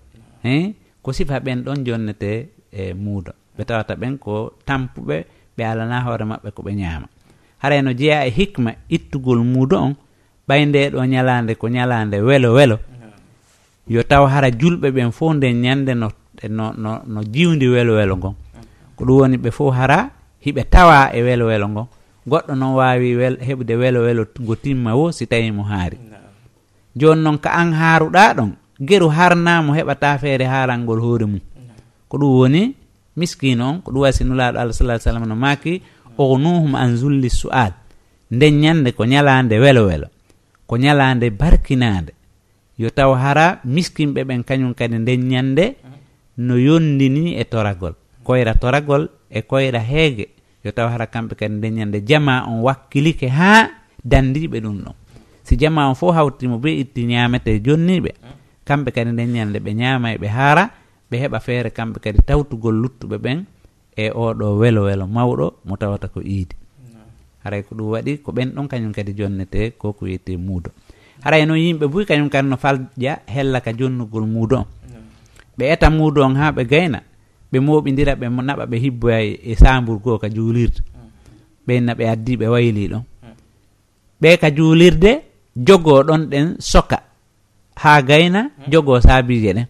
E 0.44 0.72
ko 1.02 1.12
sifa 1.12 1.36
ɓen 1.44 1.58
ɗon 1.66 1.84
jonnete 1.86 2.30
e 2.72 2.94
muudo. 2.94 3.32
Ɓe 3.56 3.62
tawata 3.68 3.94
ɓen 4.00 4.16
ko 4.18 4.32
tampuɓe 4.66 5.16
ɓe 5.56 5.62
alana 5.70 5.96
hoore 6.08 6.24
maɓɓe 6.24 6.50
ko 6.56 6.62
ɓe 6.64 6.72
ñaama 6.80 7.08
harayno 7.62 7.92
jeeya 7.92 8.26
e 8.26 8.30
hikma 8.30 8.74
ittugol 8.88 9.44
muudo 9.44 9.76
on 9.82 9.94
ɓaynde 10.48 10.90
ɗo 10.90 11.04
ñalande 11.06 11.54
ko 11.54 11.68
ñalande 11.68 12.20
welo 12.20 12.52
welo. 12.54 12.78
Yo 13.86 14.02
taw 14.02 14.26
hara 14.26 14.50
julɓe 14.50 14.90
ɓen 14.90 15.12
fof 15.12 15.34
nden 15.34 15.60
ñande 15.62 15.94
no 15.94 16.08
no 16.48 16.72
no, 16.76 17.02
no 17.06 17.20
jiwdi 17.22 17.68
welo 17.68 17.92
welo 17.98 18.16
ngon. 18.16 18.34
Ko 18.96 19.04
ɗum 19.04 19.16
woni 19.20 19.36
ɓe 19.36 19.50
fof 19.50 19.74
hara 19.74 20.10
hiɓe 20.44 20.62
tawa 20.70 21.10
e 21.14 21.22
welo 21.22 21.46
welo 21.46 21.68
ngon. 21.68 21.86
Goɗɗo 22.26 22.54
noon 22.54 22.74
wawi 22.74 23.16
wel, 23.16 23.36
heɓde 23.40 23.74
welo 23.76 24.00
welo 24.02 24.22
ngo 24.40 24.54
timma 24.56 24.94
wo 24.94 25.12
si 25.12 25.26
tawi 25.26 25.50
mo 25.50 25.62
haari. 25.62 25.98
Joni 26.96 27.22
noon 27.22 27.38
ka 27.38 27.50
an 27.50 27.72
haaruɗa 27.72 28.34
ɗon 28.34 28.50
geru 28.80 29.08
harnamo 29.08 29.72
heɓata 29.74 30.18
feere 30.18 30.44
haalangol 30.44 31.00
hoore 31.00 31.26
mum. 31.26 31.40
Ko 32.08 32.18
ɗum 32.18 32.30
woni 32.38 32.74
miskino 33.16 33.64
on 33.68 33.80
ko 33.82 33.92
ɗum 33.92 34.00
wasi 34.02 34.24
nulaɗo 34.24 34.58
allah 34.58 34.72
salah 34.74 34.98
sallam 34.98 35.24
no 35.28 35.34
maki 35.36 35.82
ognuhum 36.22 36.74
an 36.74 36.96
zulli 37.00 37.30
su'al 37.30 37.72
nden 38.30 38.54
ñande 38.60 38.92
ko 38.92 39.02
ñalande 39.12 39.56
welo 39.64 39.82
welo 39.88 40.06
ko 40.68 40.76
ñalande 40.76 41.30
barkinaande. 41.30 42.12
Yo 42.78 42.88
taw 42.90 43.12
hara 43.14 43.60
miskinɓe 43.64 44.20
ɓen 44.28 44.42
kañum 44.48 44.72
kadi 44.74 44.96
nden 44.98 45.22
ñande 45.32 45.64
no 46.36 46.54
yondini 46.56 47.34
e 47.40 47.44
toragol. 47.44 47.94
Koyra 48.24 48.54
toragol 48.54 49.10
e 49.30 49.42
koyra 49.42 49.80
heege. 49.80 50.28
Yo 50.64 50.70
taw 50.72 50.88
hara 50.92 51.06
kamɓe 51.06 51.34
kadi 51.40 51.54
nden 51.54 51.74
ñande 51.78 51.98
jama 52.08 52.44
on 52.48 52.60
wakkilike 52.66 53.28
ha 53.28 53.68
dandiɓe 54.04 54.60
ɗum 54.60 54.78
ɗon 54.84 54.94
si 55.44 55.56
jama 55.58 55.88
on 55.88 55.94
fof 55.94 56.14
hawtimo 56.14 56.58
be 56.58 56.70
itti 56.78 57.04
ñamete 57.04 57.60
jonniɓe 57.64 58.10
kamɓe 58.64 58.90
kadi 58.94 59.10
nden 59.12 59.30
ñande 59.32 59.58
ɓe 59.58 59.70
ñama 59.74 60.12
e 60.14 60.18
ɓe 60.22 60.28
haara 60.28 60.64
ɓe 61.10 61.16
heɓa 61.22 61.38
feere 61.40 61.70
kamɓe 61.70 61.98
kadi 62.04 62.18
tawtugol 62.28 62.74
luttuɓe 62.82 63.16
ɓen 63.18 63.38
e 63.96 64.10
oɗo 64.10 64.58
welo 64.58 64.82
welo 64.84 65.06
mawɗo 65.06 65.46
mo 65.64 65.76
tawata 65.76 66.08
ko 66.08 66.20
iidi. 66.22 66.54
Haray 67.44 67.62
ko 67.62 67.74
ɗum 67.74 67.88
waɗi 67.92 68.18
ko 68.22 68.32
ɓen 68.32 68.52
ɗon 68.54 68.68
kañum 68.68 68.92
kadi 68.92 69.12
jonnete 69.14 69.70
ko 69.78 69.92
ko 69.92 70.04
wiyete 70.04 70.36
muudo. 70.36 70.70
Haray 71.24 71.46
noon 71.46 71.58
yimɓe 71.58 71.86
buy 71.88 72.04
kañum 72.04 72.28
kadi 72.28 72.48
no 72.48 72.56
falja 72.56 73.20
hella 73.26 73.60
ka 73.60 73.72
jonnugol 73.72 74.26
muudo 74.26 74.56
on 74.56 74.66
ɓe 75.60 75.64
eta 75.72 75.90
muudo 75.90 76.24
on 76.24 76.34
ha 76.36 76.52
ɓe 76.52 76.64
gayna 76.64 77.02
ɓe 77.52 77.58
moɓidira 77.66 78.14
ɓe 78.20 78.26
naɓa 78.28 78.64
ɓe 78.70 78.76
hibboya 78.84 79.18
e, 79.22 79.40
e 79.44 79.54
sambour 79.56 79.98
goo 80.04 80.18
ka 80.18 80.28
juulirde. 80.28 80.80
Ɓenna 81.66 81.92
ɓe 81.98 82.04
addi 82.12 82.32
ɓe 82.40 82.46
wayli 82.48 82.88
ɗon. 82.92 83.02
Ɓe 84.20 84.36
ka 84.40 84.48
juulirde 84.56 85.10
jogo 85.66 86.02
ɗon 86.08 86.22
ɗen 86.30 86.46
soka. 86.58 86.98
Ha 87.82 88.02
gayna 88.02 88.50
jogo 88.72 89.00
saabije 89.00 89.52
ɗen. 89.56 89.66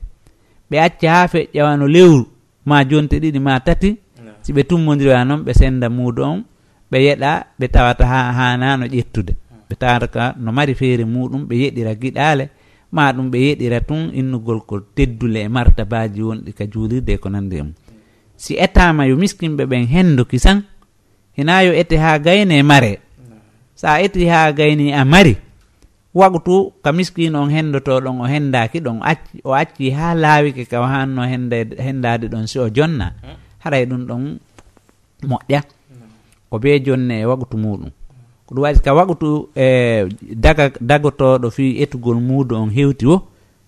Ɓe 0.70 0.76
acca 0.86 1.08
ha 1.14 1.28
feƴƴawano 1.32 1.86
lewru 1.94 2.26
ma 2.64 2.84
jonte 2.84 3.16
ɗiɗi 3.22 3.38
ma 3.40 3.60
tati 3.60 3.96
si 4.42 4.52
ɓe 4.52 4.62
tummodiriwa 4.68 5.24
noon 5.24 5.40
ɓe 5.46 5.52
senda 5.54 5.88
muɗum 5.88 6.44
ɓe 6.90 6.98
yeɗa 7.06 7.32
ɓe 7.58 7.66
tawata 7.74 8.04
ha 8.12 8.18
hanano 8.38 8.84
ƴettude. 8.86 9.32
Ɓe 9.68 9.74
tawata 9.80 10.06
ka 10.14 10.34
no 10.42 10.52
mari 10.52 10.74
feere 10.74 11.04
muɗum 11.04 11.42
ɓe 11.48 11.54
yeɗira 11.62 11.92
giɗale 11.94 12.44
ma 12.92 13.12
ɗum 13.12 13.30
ɓe 13.32 13.38
yeɗira 13.46 13.80
tun 13.80 14.10
innugol 14.14 14.60
ko 14.68 14.80
teddule 14.96 15.40
e 15.44 15.48
martabaji 15.48 16.20
wonɗi 16.22 16.50
ka 16.58 16.64
juulirde 16.72 17.18
ko 17.22 17.28
nandi 17.30 17.56
e 17.56 17.62
mum. 17.62 17.74
Si 18.36 18.54
etama 18.56 19.06
yo 19.06 19.16
miskinɓe 19.16 19.64
ɓen 19.70 19.86
hendo 19.86 20.24
kisan 20.24 20.62
hina 21.36 21.62
yo 21.62 21.72
ete 21.72 21.96
ha 21.98 22.18
gayne 22.18 22.58
e 22.58 22.62
mare. 22.62 22.98
Sa 23.74 24.00
eti 24.02 24.26
ha 24.26 24.52
gayni 24.52 24.92
a 24.92 25.04
mari 25.04 25.36
wagtu 26.14 26.72
ka 26.82 26.90
miskino 26.92 27.42
on 27.42 27.50
hendoto 27.54 28.00
ɗon 28.00 28.20
o 28.20 28.26
hendaki 28.26 28.80
ɗon 28.80 28.98
o 29.44 29.54
acci 29.54 29.90
ha 29.94 30.14
laawike 30.14 30.66
ka 30.66 30.82
hanno 30.82 31.22
henda 31.22 31.56
hendade 31.78 32.26
ɗon 32.26 32.46
si 32.50 32.58
o 32.58 32.66
jonna. 32.68 33.14
mm. 33.22 33.49
haray 33.62 33.84
ɗum 33.86 34.02
ɗon 34.08 34.22
moƴƴa. 35.30 35.60
Ko 36.50 36.58
be 36.58 36.80
jonne 36.84 37.16
wagutu 37.26 37.56
muɗum. 37.56 37.90
Ko 38.46 38.50
ɗum 38.54 38.62
waɗi 38.64 38.80
ka 38.84 38.94
wagutu 38.94 39.48
e 39.54 40.08
daga 40.44 40.64
dagotoɗo 40.80 41.50
fi 41.50 41.64
etugol 41.82 42.18
muudu 42.20 42.54
on 42.56 42.70
hewti 42.70 43.06
o 43.06 43.16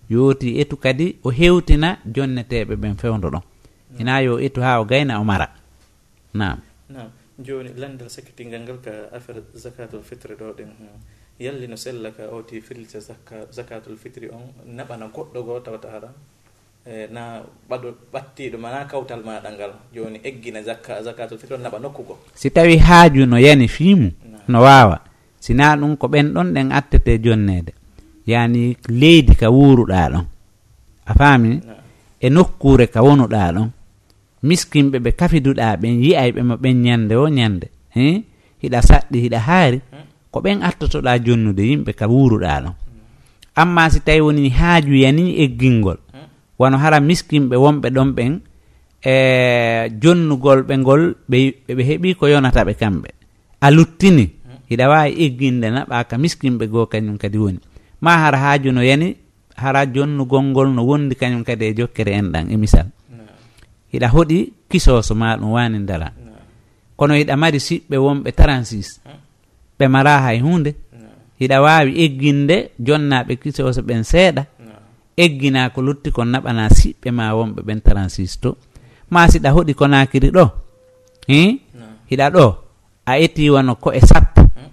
yowti 0.09 0.59
etu 0.61 0.75
kadi 0.77 1.15
o 1.23 1.29
hewtina 1.31 1.97
jonneteɓe 2.15 2.73
ɓen 2.81 2.95
fewdo 3.01 3.27
ɗon. 3.33 3.43
Ina 3.99 4.21
yo 4.21 4.39
etu 4.39 4.61
ha 4.61 4.81
o 4.81 4.85
gayna 4.85 5.19
o 5.21 5.23
mara. 5.23 5.47
Nam 6.33 6.57
nam 6.89 7.07
joni 7.39 7.69
landal 7.81 8.09
sakkitingal 8.09 8.61
ngal 8.61 8.79
ka 8.85 8.91
affaire 9.15 9.41
zakatul 9.55 10.03
fitre 10.03 10.35
ɗo 10.35 10.53
ɗen 10.57 10.69
yalli 11.39 11.67
no 11.67 11.75
sella 11.75 12.11
ka 12.11 12.23
oti 12.31 12.61
firilta 12.61 12.99
zakatul 13.51 13.97
fitri 13.97 14.29
on 14.29 14.43
naɓana 14.77 15.07
goɗɗo 15.15 15.39
goo 15.45 15.59
tawata 15.59 15.89
haɗa 15.93 16.09
Eh, 16.85 17.07
na 17.15 17.39
ɓaɗo 17.69 17.87
ɓattiɗo 18.11 18.57
mana 18.59 18.83
kawtal 18.91 19.23
maɗa 19.23 19.49
ngal 19.55 19.71
joni 19.95 20.19
eggina 20.27 20.59
zakka 20.67 20.99
zakatul 21.05 21.37
fitre 21.39 21.55
on 21.55 21.63
naɓa 21.63 21.79
nokkugo. 21.79 22.13
Si 22.35 22.49
tawi 22.51 22.75
haaju 22.77 23.23
no 23.25 23.37
yani 23.39 23.67
fiimu 23.71 24.11
no 24.51 24.59
wawa 24.61 24.99
sina 25.39 25.77
ɗum 25.79 25.95
ko 25.95 26.07
ɓen 26.11 26.33
ɗon 26.35 26.51
ɗen 26.53 26.71
attete 26.75 27.17
jonnede 27.23 27.71
yani 28.27 28.75
leydi 28.89 29.33
ka 29.35 29.47
wuruɗa 29.47 30.09
ɗon. 30.11 30.25
A 31.05 31.13
faami 31.15 31.61
e 32.19 32.27
nokkure 32.29 32.87
ka 32.91 32.99
wonuɗa 33.01 33.53
ɗon. 33.55 33.69
Miskinɓe 34.43 34.97
ɓe 34.99 35.11
kafiduɗa 35.19 35.77
ɓen 35.81 36.03
yi'ayɓe 36.03 36.41
ma 36.43 36.55
ɓen 36.59 36.75
ñande 36.83 37.15
o 37.15 37.29
ñande 37.37 37.67
hi 37.95 38.25
hiɗa 38.61 38.79
saɗɗi 38.89 39.17
hiɗa 39.23 39.39
haari. 39.47 39.79
Hmm. 39.79 40.03
Ko 40.31 40.37
ɓen 40.43 40.59
attotoɗa 40.67 41.11
jonnude 41.25 41.63
yimɓe 41.63 41.91
ka 41.95 42.05
wuruɗa 42.11 42.61
ɗon. 42.63 42.75
Amma 43.55 43.89
si 43.89 43.99
tawi 44.03 44.19
woni 44.19 44.49
haaju 44.49 44.93
yani 45.03 45.39
egguingol 45.43 46.02
wono 46.59 46.77
hara 46.77 46.99
miskinɓe 46.99 47.55
wonɓe 47.55 47.89
ɗon 47.89 48.09
ɓen 48.15 48.39
e 49.03 49.89
jonnugol 50.01 50.63
ɓe 50.63 50.73
ngol 50.77 51.15
ɓeɓe 51.29 51.81
heeɓi 51.83 52.15
ko 52.15 52.27
yonata 52.27 52.63
ɓe 52.63 52.73
kamɓe. 52.73 53.09
A 53.61 53.71
luttini. 53.71 54.25
Hiɗa 54.69 54.89
wawi 54.89 55.11
egginde 55.25 55.67
naɓa 55.69 56.03
ka 56.09 56.17
miskinɓe 56.17 56.67
goo 56.67 56.85
kañum 56.85 57.17
kadi 57.17 57.37
woni. 57.37 57.59
Ma 58.01 58.17
hara 58.17 58.37
haaju 58.37 58.71
no 58.71 58.81
yani 58.81 59.15
hara 59.55 59.85
jonnugol 59.85 60.43
ngol 60.51 60.69
no 60.73 60.83
wondi 60.83 61.15
kañum 61.15 61.43
kadi 61.43 61.65
e 61.65 61.73
jokkere 61.73 62.11
en 62.11 62.31
ɗan 62.31 62.51
e 62.51 62.57
misal. 62.57 62.87
Hiɗa 63.93 64.07
hoɗi 64.07 64.53
kisoso 64.69 65.15
ma 65.15 65.37
ɗum 65.37 65.51
wani 65.51 65.79
ndara 65.79 66.11
kono 66.95 67.13
hiɗa 67.13 67.35
mari 67.35 67.59
siɓɓe 67.59 67.97
wonɓe 67.97 68.31
36 68.31 69.01
ɓe 69.79 69.87
mara 69.87 70.21
hay 70.21 70.37
e 70.37 70.41
hunde. 70.41 70.71
Hiɗa 71.39 71.61
wawi 71.61 71.91
egginde 72.03 72.71
jonnaɓe 72.79 73.35
kisoso 73.35 73.81
ɓen 73.81 74.03
seeɗa. 74.03 74.45
eggina 75.17 75.69
ko 75.69 75.81
lutti 75.81 76.11
kon 76.11 76.25
naɓana 76.31 76.69
siɓɓe 76.69 77.09
ma 77.11 77.33
wonɓe 77.37 77.61
ɓen 77.67 77.81
transis 77.81 78.39
to 78.41 78.57
ma 79.09 79.27
siɗa 79.31 79.49
hoɗi 79.55 79.73
konakiri 79.73 80.29
ɗo? 80.35 80.45
Hi 81.27 81.61
hiɗa 82.09 82.27
ɗo? 82.35 82.45
A 83.05 83.19
ettiwano 83.19 83.75
ko 83.75 83.91
e 83.91 84.01
sappo 84.01 84.41
hmm? 84.41 84.69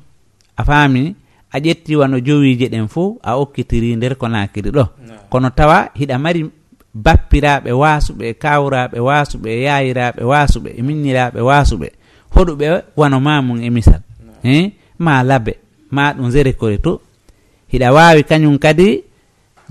a 0.56 0.62
faami? 0.64 1.14
A 1.52 1.58
ƴettiwano 1.58 2.16
jowiije 2.26 2.68
ɗen 2.70 2.88
fo 2.88 3.18
a 3.22 3.36
okkitiri 3.36 3.96
nder 3.96 4.14
konakiri 4.16 4.70
ɗo? 4.70 4.84
Kono 5.30 5.50
tawa 5.50 5.90
hiɗa 5.98 6.18
mari 6.18 6.50
bappiraɓe 6.94 7.70
wasuɓe 7.72 8.24
e 8.30 8.34
kawraɓe 8.34 8.98
wasuɓe 8.98 9.48
e 9.50 9.62
yayiraɓe 9.66 10.22
wasuɓe 10.24 10.70
e 10.78 10.82
minniraɓe 10.82 11.40
wasuɓe 11.40 11.88
hoɗuɓe 12.34 12.66
wano 12.96 13.20
mamum 13.20 13.58
e 13.62 13.70
misal 13.70 14.00
e 14.44 14.72
ma 14.98 15.22
labe. 15.22 15.52
Ma 15.90 16.12
ɗum 16.12 16.30
zere 16.30 16.52
kore 16.52 16.78
to. 16.78 17.00
Hiɗa 17.72 17.92
wawi 17.92 18.22
kañum 18.22 18.58
kadi 18.58 19.02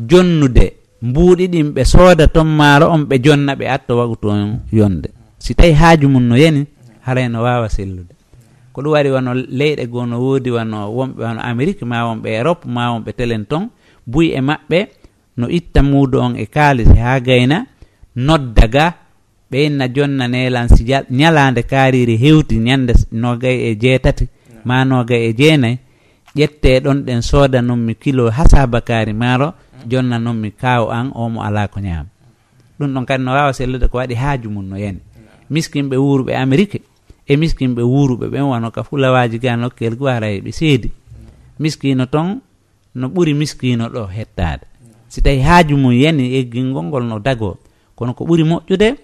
jonnude. 0.10 0.74
Mbuuɗi 1.02 1.48
ɗin 1.48 1.72
ɓe 1.76 1.84
sooda 1.86 2.28
ton 2.28 2.44
maaro 2.48 2.92
on 2.92 3.06
ɓe 3.10 3.16
jonna 3.24 3.56
ɓe 3.56 3.66
atto 3.76 3.98
wagu 3.98 4.16
toon 4.22 4.60
yonde 4.72 5.10
si 5.40 5.56
tawi 5.56 5.72
haaju 5.74 6.10
mum 6.10 6.24
no 6.28 6.36
yani 6.36 6.66
haray 7.06 7.28
no 7.30 7.42
waawa 7.44 7.70
sellude. 7.70 8.14
Ko 8.74 8.82
ɗum 8.82 8.92
waɗi 8.92 9.10
wano 9.10 9.34
leyɗe 9.34 9.88
goo 9.88 10.06
no 10.06 10.20
woodi 10.20 10.52
wano 10.52 10.78
wonɓe 10.92 11.22
wano 11.24 11.40
amérique 11.42 11.84
ma 11.86 12.04
wonɓe 12.08 12.28
europe 12.38 12.66
ma 12.68 12.92
wonɓe 12.94 13.12
telen 13.18 13.46
ton 13.46 13.70
buyi 14.06 14.34
e 14.36 14.42
maɓɓe 14.42 14.88
no 15.38 15.48
itta 15.50 15.82
muudo 15.84 16.20
on 16.22 16.36
e 16.36 16.46
kaalis 16.46 16.90
haa 16.98 17.20
gayna 17.20 17.66
nodda 18.16 18.68
ga 18.68 18.94
ɓeynna 19.52 19.88
jonna 19.96 20.28
nelan 20.28 20.68
si 20.68 20.84
ñalande 21.20 21.64
kaariri 21.64 22.18
hewti 22.18 22.56
ñande 22.60 22.94
nogay 23.12 23.58
e 23.72 23.76
jeetati 23.82 24.28
ma 24.66 24.84
nogay 24.86 25.30
e 25.30 25.34
jeenayi. 25.34 25.78
Ƴette 26.36 26.80
ɗon 26.84 27.04
ɗen 27.06 27.22
sooda 27.22 27.62
non 27.62 27.78
mi 27.80 27.96
kilo 27.96 28.30
hasabakari 28.30 29.14
maaro 29.14 29.54
jonnan 29.88 30.24
noon 30.24 30.38
mi 30.38 30.52
kaw 30.52 30.90
an 30.92 31.12
omo 31.16 31.42
ala 31.44 31.68
ko 31.68 31.80
ñaam. 31.80 32.06
Ɗum 32.80 32.94
ɗon 32.94 33.06
kadi 33.06 33.24
no 33.24 33.32
wawa 33.32 33.54
sellude 33.54 33.88
ko 33.88 33.98
waɗi 33.98 34.16
haaju 34.16 34.50
mum 34.50 34.66
no 34.70 34.78
yani 34.78 35.00
miskinɓe 35.50 35.96
wuuruɓe 35.98 36.34
amérique 36.36 36.82
e 37.28 37.38
miskinɓe 37.38 37.82
wuuruɓe 37.82 38.28
ɓen 38.30 38.42
wano 38.52 38.72
ka 38.72 38.84
fulawaji 38.84 39.40
ga 39.40 39.56
nokkel 39.56 39.96
go 39.96 40.06
ɓe 40.06 40.52
seedi. 40.52 40.92
Miskino 41.60 42.06
ton 42.06 42.40
no 42.96 43.08
ɓuri 43.08 43.34
miskino 43.34 43.90
ɗo 43.90 44.08
hettade 44.08 44.64
si 45.10 45.22
tawi 45.22 45.40
haaju 45.42 45.78
mum 45.78 45.92
yani 45.94 46.38
eggingol 46.40 46.84
ngol 46.86 47.04
no 47.10 47.20
dago 47.20 47.58
kono 47.96 48.14
ko 48.14 48.24
ɓuri 48.26 48.44
moƴƴude 48.44 48.96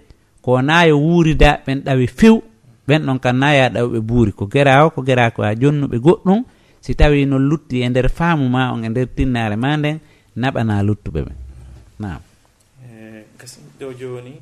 ko 0.42 0.62
nayo 0.62 0.96
wuurida 0.98 1.60
ɓen 1.66 1.82
ɗawi 1.84 2.06
few 2.06 2.42
ɓen 2.88 3.02
ɗon 3.06 3.18
kam 3.18 3.38
naya 3.38 3.68
ɗawɓe 3.68 4.00
buuri. 4.00 4.32
Ko 4.32 4.46
gera 4.46 4.86
o 4.86 4.90
ko 4.90 5.02
gera 5.02 5.30
ko 5.30 5.42
ha 5.42 5.54
jonnuɓe 5.54 5.98
goɗɗum 5.98 6.44
si 6.80 6.94
tawi 6.94 7.26
no 7.26 7.38
lutti 7.38 7.82
e 7.82 7.88
nder 7.88 8.08
faamu 8.08 8.48
ma 8.48 8.72
on 8.72 8.84
e 8.84 8.88
nder 8.88 9.06
tinnare 9.16 9.56
ma 9.56 9.76
nden 9.76 9.98
naɓana 10.36 10.82
luttuɓe 10.86 11.20
ɓe 11.26 11.32
nam 11.98 12.20
eh, 12.84 13.24
ɗo 13.80 13.92
joni 14.00 14.34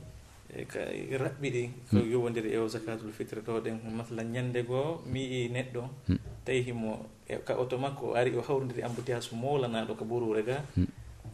e 0.55 1.17
raɓɓiɗi 1.19 1.63
ko 1.91 1.97
mm. 1.99 2.11
yowodiri 2.13 2.51
e 2.55 2.59
o 2.59 2.69
zakatul 2.69 3.11
fitre 3.13 3.41
ɗo 3.47 3.61
ɗen 3.65 3.77
masalan 3.97 4.31
ñande 4.33 4.63
goo 4.63 5.03
mi 5.13 5.21
yi 5.33 5.49
neɗɗo 5.49 5.83
mm. 6.09 6.19
tawi 6.45 6.63
himo 6.63 7.07
e 7.29 7.37
ka 7.47 7.55
oto 7.59 7.79
makko 7.79 8.15
ari 8.15 8.31
o 8.37 8.43
hawrodiri 8.43 8.83
embouteillage 8.87 9.31
molanaɗo 9.35 9.95
ko 9.99 10.05
ɓurure 10.05 10.43
ga 10.47 10.63
mm. 10.77 10.87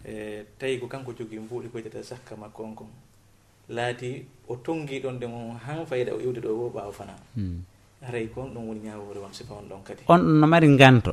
e 0.04 0.44
tawi 0.58 0.78
ko 0.80 0.86
kanko 0.88 1.12
jogui 1.12 1.38
mbuuɗi 1.38 1.68
koytata 1.68 1.98
e 2.00 2.02
sakka 2.02 2.36
makko 2.36 2.62
on 2.64 2.74
kon. 2.74 2.88
Laati 3.70 4.24
o 4.48 4.56
tongi 4.56 5.00
ɗon 5.00 5.18
ɗen 5.20 5.30
on 5.32 5.56
han 5.66 5.86
fayida 5.86 6.12
o 6.14 6.20
iwde 6.20 6.40
ɗo 6.40 6.50
wo 6.56 6.70
ɓaawa 6.74 6.92
fana. 6.92 7.14
Haray 8.02 8.26
kon 8.32 8.48
ɗum 8.54 8.64
woni 8.68 8.80
ñawore 8.88 9.20
won 9.20 9.32
sifa 9.32 9.54
on 9.54 9.68
ɗon 9.68 9.82
kadi. 9.84 10.02
On 10.08 10.18
ɗum 10.18 10.40
no 10.40 10.46
mari 10.46 10.68
nganto. 10.68 11.12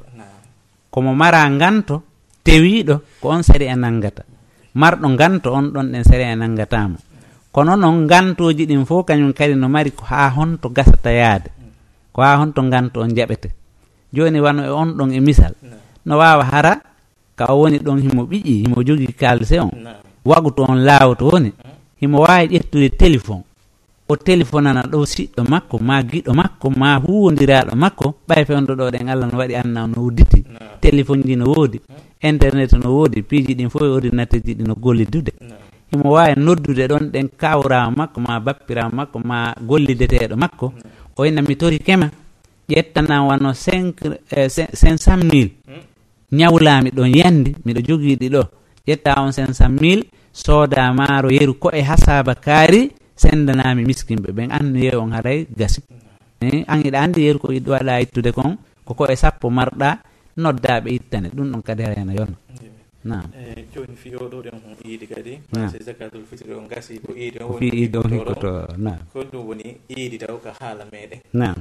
Komo 0.89 1.13
mara 1.13 1.43
nganto 1.49 2.01
tewiɗo 2.47 2.95
ko 3.19 3.25
on 3.35 3.43
sari 3.43 3.67
e 3.67 3.75
nanggata 3.75 4.23
marɗo 4.79 5.07
nganto 5.11 5.51
on 5.51 5.65
ɗon 5.75 5.87
ɗen 5.91 6.03
sari 6.07 6.23
e 6.23 6.35
nanggatamo 6.35 6.97
kono 7.57 7.73
noon 7.75 8.05
gantoji 8.05 8.69
ɗin 8.69 8.85
fof 8.85 9.01
kañum 9.09 9.33
kadi 9.33 9.55
no 9.57 9.65
mari 9.65 9.89
ko 9.89 10.05
ha 10.05 10.29
honto 10.29 10.69
gasata 10.69 11.09
yaade. 11.09 11.49
Ko 12.13 12.21
ha 12.21 12.37
honto 12.37 12.61
ganto 12.69 13.01
on 13.01 13.09
jaɓete. 13.17 13.49
Joni 14.13 14.37
wano 14.39 14.61
e 14.61 14.69
on 14.69 14.93
ɗon 14.93 15.09
e 15.17 15.19
misal. 15.19 15.57
No 16.05 16.21
wawa 16.21 16.45
hara 16.45 16.77
ka 17.35 17.49
o 17.49 17.65
woni 17.65 17.81
ɗon 17.81 17.97
himo 17.97 18.29
ɓiƴi 18.29 18.53
himo 18.61 18.83
jogui 18.85 19.09
kalise 19.17 19.57
on. 19.59 19.73
Wagu 20.23 20.51
to 20.53 20.69
on 20.69 20.85
laawa 20.85 21.17
woni 21.19 21.49
himo 21.99 22.21
wawi 22.21 22.45
ƴettude 22.53 22.89
téléphone. 22.93 23.41
o 24.09 24.15
téléphonana 24.15 24.81
ɗo 24.91 25.05
siɗɗo 25.05 25.41
makko 25.49 25.77
ma 25.87 26.01
giɗo 26.09 26.31
makko 26.33 26.67
ma 26.79 26.95
huwodiraɗo 27.03 27.73
makko 27.75 28.07
ɓay 28.27 28.45
fewndo 28.47 28.73
ɗo 28.75 28.85
ɗen 28.93 29.09
allah 29.09 29.27
no 29.31 29.37
waɗi 29.37 29.55
anna 29.55 29.87
no 29.87 29.97
udditi 30.07 30.43
téléphone 30.81 31.23
ji 31.27 31.35
no 31.35 31.45
woodi 31.53 31.79
internet 32.21 32.71
no 32.73 32.89
woodi 32.95 33.21
piiji 33.21 33.53
ɗin 33.55 33.69
fof 33.69 33.81
e 33.81 33.85
ordinateur 33.97 34.41
ji 34.45 34.53
ɗi 34.55 34.63
no 34.67 34.75
gollidude. 34.75 35.31
Himo 35.91 36.11
wawi 36.11 36.33
noddude 36.37 36.87
ɗon 36.87 37.11
ɗen 37.13 37.27
kawrama 37.37 37.91
makko 37.97 38.19
ma 38.21 38.39
bappirama 38.39 38.95
makko 38.95 39.19
ma 39.19 39.53
gollideteɗo 39.61 40.35
makko. 40.35 40.73
O 41.15 41.21
wayna 41.21 41.41
mi 41.41 41.55
tori 41.55 41.79
kema 41.79 42.09
ƴettana 42.69 43.23
wano 43.27 43.53
cinq 43.53 44.01
eh, 44.31 44.49
cinq 44.49 44.97
cent 44.99 45.23
mille. 45.23 45.51
Ñawlami 46.31 46.89
ɗon 46.91 47.11
yandi 47.15 47.55
miɗo 47.65 47.79
jogiɗi 47.87 48.29
ɗo. 48.29 48.43
Ƴetta 48.87 49.19
on 49.21 49.31
cinq 49.31 49.53
cent 49.53 49.81
mille 49.81 50.03
sooda 50.33 50.93
maaro 50.93 51.29
yeru 51.29 51.53
ko 51.59 51.69
e 51.73 51.81
hasaba 51.81 52.35
kaari 52.35 52.91
sendanami 53.21 53.81
miskinɓe 53.89 54.29
ɓen 54.37 54.49
anno 54.57 54.77
yeeyi 54.79 54.95
on 55.03 55.11
haray 55.17 55.39
gasi. 55.59 55.81
Eh, 56.41 56.63
an 56.69 56.79
iɗa 56.85 56.99
andi 57.01 57.21
yeru 57.25 57.39
ko 57.39 57.47
iɗo 57.51 57.69
waɗa 57.75 58.01
ittude 58.05 58.31
kon 58.31 58.57
koko 58.85 59.03
e 59.09 59.15
sappo 59.15 59.49
marɗa 59.49 59.89
noddaɓe 60.37 60.89
ittane. 60.97 61.27
Ɗum 61.35 61.47
ɗon 61.51 61.61
kadi 61.67 61.83
harena 61.83 62.13
yona. 62.13 62.35
Nam 63.07 63.25
eh, 63.33 63.65
joni 63.73 63.95
fi 63.95 64.09
oɗo 64.15 64.37
ɗen 64.45 64.55
on 64.67 64.75
iidi 64.85 65.05
kadi. 65.07 65.33
Se 65.71 65.77
zakatul 65.83 66.23
fitri 66.29 66.53
on 66.53 66.67
gasi 66.67 66.99
ko 67.01 67.13
iidi 67.13 67.39
on 67.41 67.49
woni 67.57 67.69
iidi 67.73 67.97
on 67.97 68.11
hikkoto. 68.13 68.51
nam 68.77 68.99
ko 69.13 69.19
ɗum 69.31 69.43
woni 69.49 69.67
iidi 69.89 70.17
taw 70.17 70.37
ka 70.43 70.51
haala 70.59 70.83
meɗen 70.91 71.19
nam 71.33 71.57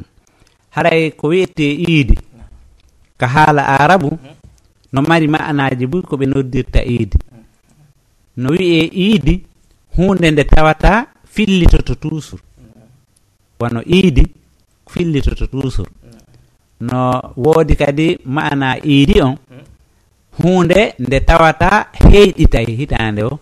haray 0.77 1.11
ko 1.17 1.29
wiyete 1.33 1.65
iidi 1.65 2.15
ka 3.17 3.27
haala 3.27 3.63
arabu 3.81 4.11
hmm. 4.13 4.35
no 4.93 5.01
mari 5.03 5.27
ma'anaji 5.29 5.87
boy 5.89 6.03
koɓe 6.05 6.27
noddirta 6.29 6.81
iidi 6.85 7.17
hmm. 7.17 7.45
no 8.43 8.49
wiye 8.53 8.85
iidi 8.93 9.35
hunde 9.97 10.29
nde 10.31 10.45
tawata 10.45 11.07
fillitoto 11.37 11.95
toujours. 11.95 12.43
Wono 13.61 13.81
iidi 13.85 14.25
fillitoto 14.89 15.47
toujours. 15.47 15.89
No 16.81 17.33
woodi 17.37 17.75
kadi 17.77 18.19
maana 18.25 18.77
iidi 18.85 19.21
on 19.23 19.37
hunde 20.43 20.95
nde 20.99 21.21
tawata 21.21 21.87
heyɗitay 21.93 22.67
hitande 22.77 23.23
o 23.25 23.39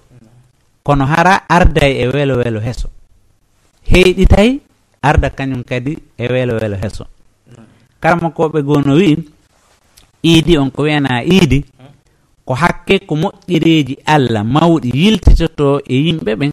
kono 0.82 1.06
hara 1.06 1.48
arday 1.48 1.92
e 2.02 2.06
welo 2.08 2.36
welo 2.36 2.60
heso. 2.60 2.88
Heyɗitay 3.90 4.60
arda 5.02 5.30
kañum 5.30 5.62
kadi 5.64 5.98
e 6.18 6.26
welo 6.32 6.54
welo 6.60 6.76
heso. 6.76 7.06
Karma 8.00 8.28
koɓe 8.30 8.62
goo 8.62 8.80
no 8.86 8.94
wi'i 8.94 9.16
iidi 10.22 10.58
on 10.58 10.70
ko 10.70 10.82
wiyana 10.82 11.24
iidi 11.24 11.64
ko 12.44 12.54
hakke 12.54 12.98
ko 13.06 13.14
moƴƴereeji 13.16 13.96
allah 14.06 14.44
mawɗi 14.44 14.90
yiltitoto 14.94 15.80
e 15.86 15.94
yimɓe 16.04 16.32
ɓen 16.36 16.52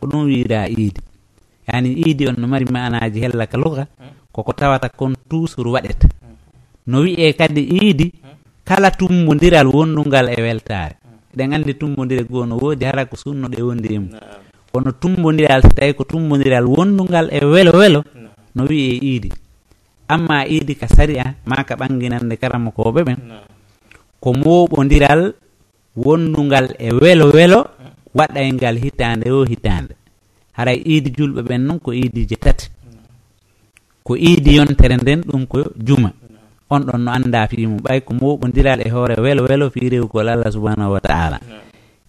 ko 0.00 0.06
ɗum 0.08 0.24
wiyira 0.24 0.64
iidi 0.68 1.00
yani 1.68 1.92
iidi 1.92 2.26
on 2.32 2.36
no 2.40 2.46
mari 2.48 2.64
manaji 2.64 3.20
hella 3.20 3.44
ka 3.46 3.58
luga 3.60 3.84
koko 4.32 4.52
tawata 4.56 4.88
kon 4.88 5.12
toujours 5.28 5.68
waɗeta 5.68 6.08
no 6.88 7.04
wi'e 7.04 7.32
kadi 7.36 7.62
iidi 7.68 8.12
kala 8.64 8.90
tummodiral 8.90 9.68
wondungal 9.68 10.32
e 10.32 10.40
weltare 10.42 10.96
eɗen 11.34 11.54
andi 11.54 11.74
tummodire 11.78 12.24
goo 12.26 12.46
no 12.46 12.58
woodi 12.58 12.84
hara 12.84 13.06
ko 13.06 13.16
sunnoɗe 13.16 13.62
wondi 13.62 13.88
e 13.94 13.98
mum. 13.98 14.10
Kono 14.72 14.90
tummodiral 14.92 15.62
so 15.62 15.70
tawi 15.70 15.94
ko 15.94 16.04
tummodiral 16.04 16.66
wondungal 16.66 17.30
e 17.30 17.38
welo 17.44 17.72
welo 17.78 18.00
no 18.54 18.66
wiye 18.66 18.98
iidi. 18.98 19.30
Amma 20.08 20.42
iidi 20.46 20.74
ka 20.74 20.86
sari 20.90 21.18
a 21.18 21.34
ma 21.46 21.62
ka 21.62 21.74
ɓanginande 21.78 22.34
karama 22.36 22.70
koɓe 22.70 23.00
ɓen 23.06 23.18
ko 24.20 24.28
moɓodiral 24.34 25.34
wondungal 25.96 26.74
e 26.78 26.90
welo 26.90 27.30
welo 27.30 27.66
waɗayngal 28.14 28.76
hitande 28.82 29.30
o 29.30 29.44
hitande 29.46 29.79
haray 30.56 30.78
iidi 30.90 31.10
julɓe 31.16 31.40
ɓen 31.48 31.60
noon 31.66 31.78
ko 31.84 31.90
iidije 31.92 32.36
tati. 32.36 32.66
Ko 34.04 34.16
iidi 34.16 34.56
yontere 34.56 34.96
nden 34.96 35.20
ɗum 35.28 35.46
ko 35.46 35.58
juma. 35.86 36.10
On 36.70 36.80
ɗon 36.86 36.98
no 37.04 37.10
annda 37.10 37.48
fimum 37.50 37.78
ɓay 37.84 38.00
ko 38.06 38.14
moɓodiral 38.14 38.80
e 38.86 38.88
hoore 38.90 39.14
welo 39.24 39.42
welo 39.48 39.70
fi 39.70 39.88
rewgol 39.88 40.28
allah 40.28 40.50
subahanahu 40.52 40.92
wa 40.92 41.00
taala. 41.00 41.38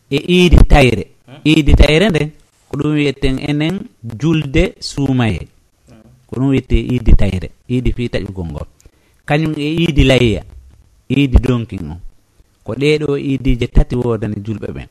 E 0.10 0.18
iidi 0.36 0.58
tayre. 0.72 1.04
Iidi 1.46 1.74
tayre 1.76 2.10
nden 2.10 2.30
ko 2.70 2.78
ɗum 2.78 2.94
wiyeten 2.96 3.36
enen 3.50 3.76
julde 4.22 4.64
suumaye. 4.80 5.48
Ko 6.28 6.36
ɗum 6.40 6.50
wiyete 6.50 6.78
iidi 6.80 7.12
tayre. 7.22 7.50
Iidi 7.70 7.92
fi 7.94 8.10
taƴugol 8.10 8.46
ngol. 8.52 8.68
Kañum 9.26 9.54
e 9.58 9.68
iidi 9.82 10.04
layya 10.04 10.44
iidi 11.10 11.38
donkin 11.48 11.84
on 11.92 12.00
ko 12.64 12.72
ɗeɗo 12.82 13.18
iidije 13.18 13.68
tati 13.76 13.96
wodani 13.96 14.36
julɓe 14.46 14.68
ɓen 14.76 14.88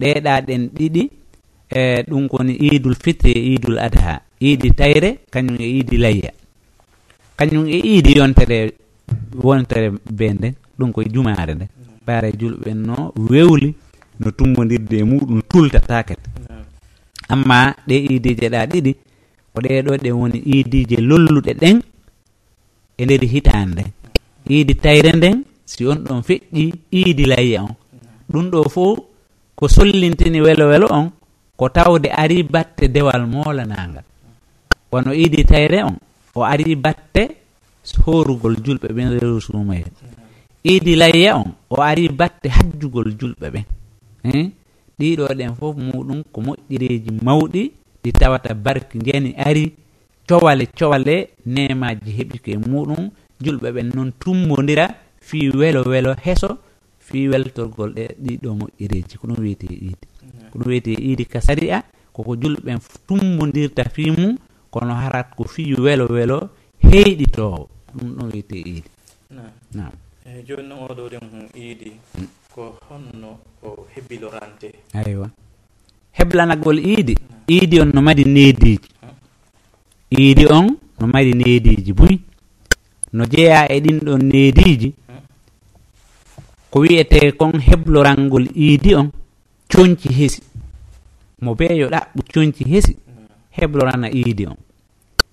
ɗeɗa 0.00 0.32
ɗen 0.46 0.62
ɗiɗi 0.76 1.02
e 1.74 2.02
ɗum 2.08 2.28
koni 2.28 2.52
idul 2.54 2.94
fitre 2.94 3.30
e 3.32 3.54
idul 3.54 3.78
adha. 3.78 4.20
Iidi 4.40 4.70
tayre 4.74 5.18
kañum 5.30 5.56
e 5.60 5.66
iidi 5.66 5.96
layya. 5.96 6.30
Kañum 7.38 7.66
e 7.66 7.78
iidi 7.78 8.18
yontere 8.18 8.72
wontere 9.42 9.90
be 10.18 10.26
nden 10.32 10.54
ɗum 10.78 10.92
koye 10.92 11.08
jumaare 11.14 11.54
nde. 11.54 11.66
Ɓaare 12.06 12.32
julɓe 12.40 12.74
no 12.74 13.12
wewli 13.30 13.74
no 14.20 14.30
tummodirde 14.30 14.96
e 14.98 15.04
muɗum 15.04 15.40
tultatakete 15.50 16.28
amma 17.32 17.74
ɗe 17.86 17.94
iidije 18.10 18.46
ɗa 18.54 18.60
ɗiɗi 18.70 18.92
ko 19.52 19.58
ɗeɗo 19.64 19.92
ɗe 20.02 20.10
woni 20.18 20.38
iidije 20.52 20.96
lolluɗe 21.08 21.52
ɗen 21.60 21.76
e 22.98 23.02
nder 23.04 23.22
hitande 23.32 23.70
nden 23.72 23.88
iidi 24.50 24.74
tayre 24.74 25.10
nden 25.16 25.36
si 25.64 25.86
on 25.86 25.98
ɗon 26.06 26.20
feƴƴi 26.28 26.64
iidi 26.98 27.24
layya 27.32 27.62
on. 27.64 27.74
Ɗum 28.32 28.50
ɗo 28.52 28.68
fo 28.74 28.84
ko 29.56 29.68
sollintini 29.68 30.40
welo 30.40 30.64
welo 30.68 30.86
on 30.90 31.06
ko 31.62 31.70
tawde 31.70 32.10
ari 32.10 32.42
batte 32.42 32.90
dewal 32.90 33.22
moolanangal 33.30 34.02
wono 34.90 35.14
iidi 35.14 35.46
tayre 35.46 35.78
on 35.86 35.94
o 36.34 36.42
ari 36.42 36.74
batte 36.74 37.22
horugol 38.02 38.56
julɓe 38.64 38.88
ɓen 38.96 39.08
rewu 39.14 39.38
suuma 39.40 39.74
iidi 40.66 40.92
layya 40.98 41.38
on 41.38 41.54
o 41.70 41.78
ari 41.90 42.08
batte 42.10 42.48
hajjugol 42.56 43.14
julɓe 43.20 43.46
ɓen 43.54 43.64
ɗiɗo 44.98 45.24
ɗen 45.38 45.52
fof 45.58 45.76
muɗum 45.78 46.18
ko 46.32 46.38
moƴƴireji 46.46 47.10
mawɗi 47.26 47.62
ɗi 48.02 48.10
tawata 48.20 48.54
barki 48.64 48.98
ndiyani 48.98 49.30
ari 49.48 49.64
cowale 50.28 50.66
cowale 50.78 51.16
nemaji 51.46 52.10
heɓike 52.18 52.52
muɗum 52.70 53.02
julɓe 53.44 53.68
ɓen 53.74 53.86
noon 53.94 54.10
tummodira 54.20 54.86
fii 55.26 55.50
welo 55.54 55.82
welo 55.86 56.10
heso 56.24 56.58
fi 57.06 57.18
weltorgol 57.30 57.90
ɗe 57.96 58.04
ɗiɗo 58.24 58.48
moƴƴereji. 58.60 59.14
Ko 59.20 59.24
ɗum 59.28 59.38
wiyete 59.44 59.66
iidi 59.66 60.06
ko 60.50 60.54
ɗum 60.58 60.68
wiyete 60.70 60.92
iidi 61.06 61.24
ka 61.32 61.40
sari 61.46 61.66
a 61.76 61.82
koko 62.14 62.32
julɓen 62.40 62.78
tummodirta 63.06 63.84
fi 63.94 64.10
mum 64.10 64.36
kono 64.72 64.94
harat 65.02 65.28
ko 65.36 65.44
fiyu 65.44 65.76
welo 65.84 66.06
welo 66.16 66.38
heyɗitowo 66.84 67.60
ɗum 67.96 68.08
ɗon 68.16 68.28
wiyete 68.32 68.56
iidi 68.70 68.90
nam 69.76 69.92
eyi 70.26 70.38
eh, 70.38 70.44
joni 70.46 70.68
noon 70.68 70.80
oɗo 70.90 71.02
ɗen 71.12 71.26
iidi 71.56 71.90
mm. 72.18 72.26
ko 72.54 72.62
honno 72.88 73.30
o 73.62 73.86
hebbilorante? 73.94 74.68
Aywa. 74.94 75.30
Heblanagol 76.12 76.78
iidi 76.78 77.14
iidi 77.48 77.80
on 77.80 77.90
no 77.94 78.00
mari 78.02 78.24
neediji 78.24 78.88
iidi 80.18 80.44
on 80.46 80.66
no 81.00 81.06
mari 81.06 81.32
neediji 81.34 81.92
buy. 81.92 82.14
No 83.12 83.24
jeeya 83.26 83.66
e 83.72 83.80
ɗin 83.80 83.98
ɗon 84.06 84.22
neediji 84.32 84.94
ko 86.72 86.80
wiyete 86.80 87.36
kon 87.36 87.60
heblorangol 87.60 88.48
iidi 88.56 88.94
on 88.96 89.12
coñci 89.68 90.08
hesi. 90.08 90.40
Mo 91.44 91.52
beeyoɗa 91.54 92.00
coñci 92.32 92.64
hesi 92.64 92.96
heblorana 93.56 94.08
iidi 94.08 94.46
on. 94.46 94.56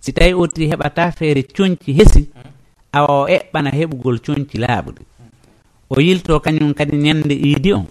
Si 0.03 0.11
tawi 0.11 0.33
oti 0.33 0.67
heɓata 0.71 1.11
feere 1.17 1.43
coñci 1.55 1.89
hesi 1.97 2.21
awa 2.91 3.13
o 3.23 3.27
eɓɓana 3.27 3.69
heɓugol 3.71 4.17
coñci 4.25 4.57
laaɓuɗe 4.63 5.01
o 5.89 5.95
yilto 6.05 6.39
kañum 6.43 6.73
kadi 6.73 6.97
ñande 7.05 7.35
iidi 7.47 7.71
on 7.73 7.85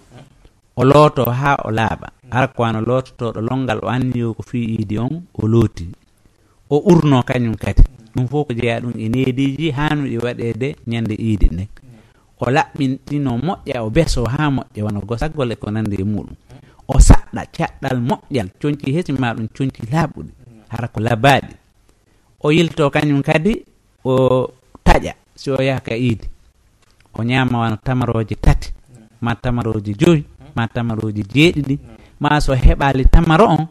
o 0.75 0.83
looto 0.85 1.23
ha 1.25 1.57
o 1.65 1.71
laaɓa. 1.71 2.07
Ara 2.31 2.47
ko 2.53 2.61
wano 2.63 2.79
loototoɗo 2.81 3.39
longal 3.41 3.79
o 3.81 3.89
anniyo 3.89 4.33
ko 4.37 4.43
fi 4.49 4.59
iidi 4.77 4.97
on 4.99 5.25
o 5.33 5.47
looti. 5.47 5.85
O 6.69 6.77
urno 6.91 7.23
kañum 7.29 7.55
kadi. 7.57 7.81
Ɗum 8.13 8.27
fof 8.29 8.47
ko 8.47 8.53
jeeya 8.53 8.79
ɗum 8.81 8.93
e 8.93 9.09
neediji 9.09 9.71
hanuɗi 9.77 10.13
e 10.15 10.19
waɗede 10.25 10.67
ñande 10.91 11.15
iidi 11.17 11.47
nden 11.53 11.67
o 12.39 12.45
laɓɓintino 12.55 13.31
moƴƴa 13.45 13.79
o 13.83 13.89
beso 13.89 14.23
ha 14.25 14.49
moƴƴa 14.49 14.81
wano 14.85 14.99
gosagol 15.01 15.51
e 15.51 15.55
ko 15.55 15.71
nandi 15.71 15.95
e 15.99 16.03
muɗum. 16.03 16.35
O 16.87 16.95
saɗɗa 16.99 17.41
caɗɗal 17.55 17.97
moƴƴal 18.09 18.47
coñci 18.61 18.91
hesima 18.95 19.33
ɗum 19.35 19.47
coñci 19.55 19.81
laaɓuɗi 19.91 20.31
hara 20.71 20.87
ko 20.87 20.99
labaɗi 20.99 21.53
o 22.41 22.51
yilto 22.51 22.89
kañum 22.89 23.21
kadi 23.21 23.63
o 24.05 24.13
taƴa 24.85 25.13
si 25.35 25.51
o 25.51 25.57
yaha 25.61 25.79
ka 25.81 25.95
iidi. 25.95 26.27
O 27.13 27.23
ñaama 27.23 27.59
wano 27.59 27.77
tamaroji 27.83 28.35
tati 28.35 28.71
ma 29.21 29.35
tamaroji 29.35 29.93
joyi 29.99 30.23
ma 30.55 30.67
tamaroji 30.67 31.23
jeeɗiɗi 31.23 31.75
ma 32.19 32.39
so 32.41 32.53
heɓali 32.55 33.05
tamaro 33.11 33.45
on 33.47 33.67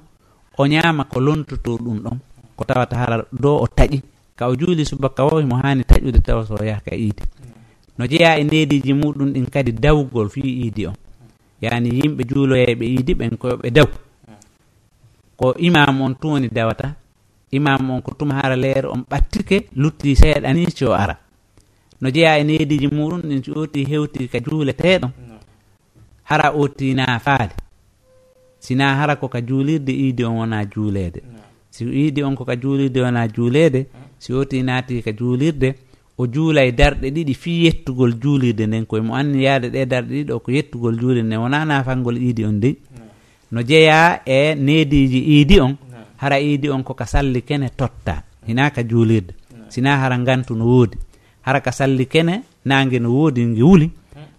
o 0.58 0.66
ñaama 0.66 1.04
ko 1.04 1.20
lontoto 1.20 1.76
ɗum 1.78 1.98
ɗon. 2.04 2.18
Ko 2.56 2.64
tawata 2.64 2.96
hara 2.96 3.24
do 3.32 3.56
o 3.64 3.66
taƴi 3.66 4.02
ka 4.36 4.46
o 4.48 4.54
juuli 4.56 4.84
subaka 4.84 5.24
wowi 5.24 5.44
mo 5.46 5.56
haani 5.56 5.82
taƴude 5.84 6.20
tawa 6.20 6.44
so 6.46 6.54
yaha 6.62 6.80
ka 6.84 6.94
iidi. 6.94 7.22
no 7.98 8.06
jeeya 8.06 8.38
e 8.38 8.44
nediji 8.44 8.92
muɗum 8.94 9.32
ɗin 9.34 9.46
kadi 9.50 9.72
dawgol 9.72 10.28
fi 10.30 10.40
iidi 10.40 10.86
on. 10.86 10.94
Yani 11.60 11.88
yimɓe 11.98 12.22
juuloyeɓe 12.28 12.84
iidi 12.86 13.12
ɓen 13.14 13.36
koɓe 13.36 13.70
daw. 13.70 13.86
Ko 15.36 15.54
imam 15.58 16.00
on 16.00 16.14
tun 16.14 16.48
dawata 16.52 16.94
imam 17.50 17.90
on 17.90 18.02
ko 18.02 18.14
tuma 18.18 18.34
hara 18.34 18.56
leere 18.56 18.88
on 18.88 19.02
ɓattike 19.10 19.56
lutti 19.76 20.14
seeɗa 20.16 20.40
seeɗani 20.40 20.70
so 20.76 20.92
ara. 20.94 21.16
No 22.00 22.10
jeeya 22.10 22.38
e 22.38 22.44
nediji 22.44 22.86
muɗum 22.86 23.20
ɗin 23.22 23.42
so 23.44 23.52
oti 23.60 23.84
hewti 23.84 24.28
ka 24.28 24.38
juuleteɗon 24.38 25.10
hara 26.24 26.50
otti 26.52 26.94
naafaade 26.94 27.54
sina 28.58 28.94
hara 28.94 29.16
koka 29.16 29.40
juulirde 29.40 29.92
iidi 29.92 30.24
on 30.24 30.36
wona 30.36 30.64
juuleede. 30.64 31.22
Si 31.70 31.84
iidi 31.84 32.22
on 32.22 32.36
koka 32.36 32.56
juulirde 32.56 33.00
wona 33.02 33.28
juuleede 33.28 33.86
si 34.18 34.32
oti 34.32 34.62
naati 34.62 35.02
ka 35.02 35.12
juulirde 35.12 35.74
o 36.18 36.26
juula 36.26 36.64
e 36.64 36.72
darɗe 36.72 37.10
ɗiɗi 37.10 37.34
fi 37.34 37.50
yettugol 37.64 38.12
juulirde 38.22 38.66
nden 38.66 38.86
koye 38.86 39.02
mo 39.02 39.14
anni 39.14 39.44
yaade 39.44 39.68
ɗe 39.70 39.86
darɗe 39.86 40.12
ɗiɗi 40.14 40.32
o 40.32 40.38
ko 40.40 40.50
yettugol 40.50 40.98
juulirde 41.00 41.26
nden. 41.26 41.38
Wona 41.40 41.64
nafalngol 41.64 42.16
iidi 42.18 42.44
on 42.44 42.60
dey 42.60 42.76
no 43.52 43.62
jeeya 43.62 44.20
e 44.26 44.54
neediji 44.54 45.18
iidi 45.18 45.60
on 45.60 45.76
hara 46.16 46.40
iidi 46.40 46.68
on 46.70 46.82
koka 46.82 47.06
salli 47.06 47.42
kene 47.42 47.68
totta 47.76 48.22
hina 48.46 48.70
ka 48.70 48.82
juulirde. 48.82 49.32
Sina 49.68 49.96
hara 49.98 50.18
ngantu 50.18 50.54
no 50.54 50.64
woodi. 50.66 50.96
Hara 51.42 51.60
ka 51.60 51.70
salli 51.72 52.06
kene 52.06 52.42
nangue 52.64 52.98
no 52.98 53.10
woodi 53.14 53.44
nge 53.46 53.62
wuli 53.62 53.90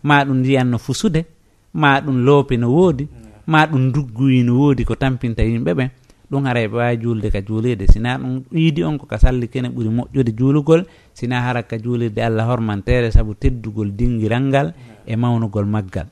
ma 0.04 0.24
ɗum 0.26 0.38
ndiyan 0.40 0.66
no 0.68 0.78
fusude 0.78 1.26
ma 1.74 2.00
ɗum 2.02 2.18
loope 2.26 2.58
no 2.58 2.70
woodi 2.74 3.08
ma 3.48 3.66
ɗum 3.66 3.92
dugguyi 3.92 4.44
no 4.44 4.60
woodi 4.60 4.84
ko 4.86 4.96
tampinta 4.96 5.44
yimɓe 5.44 5.74
ɓen 5.74 5.90
ɗum 6.32 6.46
haray 6.46 6.68
ɓe 6.68 6.76
wawi 6.78 6.98
julde 7.02 7.30
ka 7.32 7.42
juulirde. 7.42 7.88
Sina 7.92 8.18
ɗum 8.18 8.44
iidi 8.54 8.84
on 8.84 8.98
ko 8.98 9.06
ka 9.06 9.18
salli 9.18 9.48
kene 9.50 9.70
ɓuuri 9.70 9.90
moƴƴude 9.90 10.32
juulugol 10.38 10.86
sina 11.14 11.42
hara 11.42 11.64
ka 11.64 11.78
juulirde 11.78 12.20
allah 12.22 12.46
hormantere 12.46 13.12
saabu 13.12 13.34
teddugol 13.36 13.92
dingiral 13.92 14.44
ngal 14.44 14.74
e 15.08 15.16
mawnugol 15.16 15.66
maggal. 15.66 16.08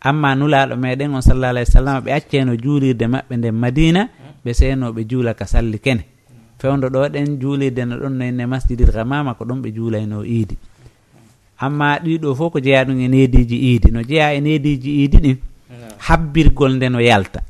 Amma 0.00 0.34
nulaɗo 0.34 0.76
meɗen 0.76 1.14
on 1.14 1.22
sallah 1.22 1.50
alah 1.50 1.64
sallam 1.64 2.02
ɓe 2.04 2.12
acceno 2.12 2.56
juulirde 2.56 3.06
maɓɓe 3.06 3.36
nden 3.36 3.54
madina 3.54 4.08
ɓe 4.44 4.52
senoɓe 4.54 5.04
juula 5.08 5.34
ka 5.34 5.46
salli 5.46 5.78
kene. 5.78 6.04
Fewdo 6.58 6.88
ɗo 6.88 7.08
ɗen 7.08 7.38
juulirde 7.40 7.84
no 7.84 7.96
ɗon 7.96 8.10
noenne 8.18 8.46
masjidil 8.46 8.90
hamama 8.94 9.34
ko 9.34 9.44
ɗum 9.44 9.62
ɓe 9.62 9.70
juulayno 9.74 10.24
iidi 10.24 10.56
amma 11.60 11.98
ɗiɗo 11.98 12.34
fof 12.34 12.52
ko 12.52 12.60
jeeya 12.60 12.84
ɗum 12.84 12.98
e 13.00 13.08
nediji 13.08 13.56
iidi 13.56 13.90
no 13.90 14.02
jeeya 14.02 14.34
e 14.34 14.40
nediji 14.40 14.90
iidi 15.02 15.16
ɗin 15.18 15.36
habbirgol 16.06 16.72
nde 16.76 16.88
no 16.88 17.00
yalta. 17.00 17.40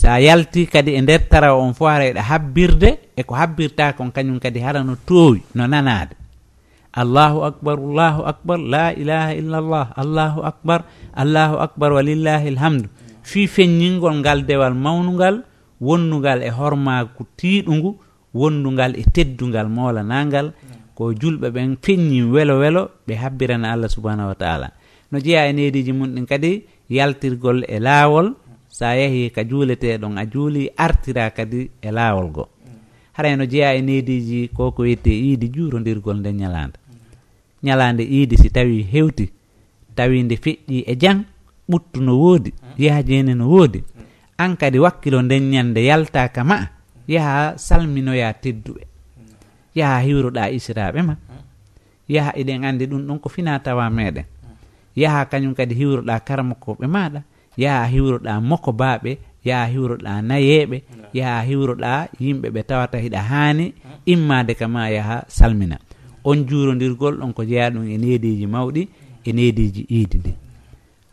sa 0.00 0.16
yalti 0.16 0.64
kadi 0.64 0.96
e 0.96 1.00
nder 1.04 1.28
taraw 1.28 1.60
on 1.60 1.76
fof 1.76 1.92
hara 1.92 2.04
eɗa 2.08 2.22
habbirde 2.30 2.90
eko 3.20 3.32
habbirta 3.36 3.92
kon 3.92 4.08
kañum 4.16 4.40
kadi 4.40 4.60
hara 4.64 4.80
no 4.80 4.96
toowi 4.96 5.44
no 5.52 5.68
nanade 5.68 6.16
allahu 7.02 7.38
akbar 7.50 7.76
allahu 7.76 8.20
akbar 8.32 8.58
la 8.58 8.86
ilaha 8.96 9.30
illallah 9.40 9.86
allahu 10.02 10.40
akbar 10.50 10.80
allahu 11.12 11.56
akbar 11.66 11.88
walillahi 12.00 12.48
lhamdu 12.56 12.88
fi 13.20 13.44
feññingol 13.44 14.24
ngal 14.24 14.48
dewal 14.48 14.72
mawnugal 14.72 15.44
wonnugal 15.86 16.40
e 16.48 16.50
hormaku 16.58 17.28
tiiɗugu 17.36 17.90
wonndugal 18.40 18.96
e 18.96 19.04
teddungal 19.14 19.68
molanangal 19.68 20.56
ko 20.96 21.12
julɓe 21.20 21.48
ɓen 21.54 21.70
feññi 21.84 22.20
welo 22.34 22.54
welo 22.62 22.82
ɓe 23.06 23.14
habbirana 23.22 23.72
allah 23.72 23.88
subahanahu 23.88 24.32
wa 24.32 24.38
taala. 24.42 24.68
No 25.10 25.18
jeeya 25.18 25.48
e 25.48 25.52
nediji 25.52 25.92
mum 25.92 26.08
ɗin 26.14 26.26
kadi 26.26 26.64
yaltirgol 26.88 27.64
e 27.68 27.76
laawol 27.80 28.34
sa 28.70 28.94
yeehi 28.94 29.30
ka 29.34 29.42
juuleteɗon 29.44 30.14
a 30.18 30.24
juuli 30.26 30.70
artira 30.76 31.30
kadi 31.30 31.70
e 31.82 31.90
laawol 31.90 32.26
ngo. 32.30 32.44
Haray 33.12 33.36
no 33.36 33.44
jeeya 33.44 33.74
e 33.74 33.82
neediji 33.82 34.48
ko 34.54 34.70
ko 34.72 34.82
wiyete 34.82 35.10
iidi 35.10 35.48
juurodirgol 35.50 36.18
nden 36.22 36.36
ñalaande. 36.40 36.78
Ñalaande 37.62 38.02
iidi 38.06 38.36
si 38.38 38.48
tawi 38.50 38.82
hewti 38.82 39.26
tawi 39.94 40.22
nde 40.22 40.36
feƴƴi 40.38 40.84
e 40.86 40.94
jang 40.96 41.20
ɓuttu 41.68 42.00
no 42.00 42.14
woodi 42.22 42.50
yaha 42.78 43.02
jeene 43.02 43.34
no 43.34 43.50
woodi. 43.50 43.82
An 44.38 44.56
kadi 44.56 44.78
wakkilo 44.78 45.22
nden 45.22 45.50
ñande 45.50 45.84
yaltaka 45.84 46.44
ma 46.44 46.56
yaha 47.08 47.58
salminoya 47.58 48.32
tedduɓe. 48.32 48.82
Yaha 49.74 49.98
hiwroɗa 50.06 50.50
isiraɓe 50.56 51.02
ma. 51.02 51.14
Yaha 52.08 52.32
eɗen 52.40 52.64
andi 52.64 52.86
ɗum 52.86 53.02
ɗon 53.06 53.18
ko 53.18 53.28
fina 53.28 53.58
tawa 53.58 53.90
meɗen 53.90 54.24
yaha 54.96 55.24
kañum 55.26 55.54
kadi 55.54 55.74
hiwroɗa 55.74 56.20
karmakoɓe 56.20 56.86
maɗa 56.86 57.22
yaha 57.62 57.84
hiwroɗa 57.92 58.32
mokko 58.48 58.70
baaɓe 58.80 59.10
yaha 59.48 59.66
hiwroɗa 59.72 60.12
nayeɓe 60.28 60.76
yaha 61.18 61.40
hiwroɗa 61.48 61.90
yimɓe 62.22 62.48
ɓe 62.54 62.60
tawata 62.68 62.96
hiɗa 63.04 63.20
haani 63.30 63.64
immade 64.12 64.52
kama 64.60 64.80
yaha 64.96 65.16
salmina. 65.28 65.76
On 66.24 66.38
jurodirgol 66.48 67.14
ɗon 67.20 67.32
ko 67.36 67.42
jeeya 67.44 67.70
ɗum 67.74 67.84
e 67.88 67.96
nediji 68.02 68.46
mawɗi 68.54 68.82
e 69.24 69.30
nediji 69.32 69.82
iidi 69.94 70.16
ndi. 70.18 70.32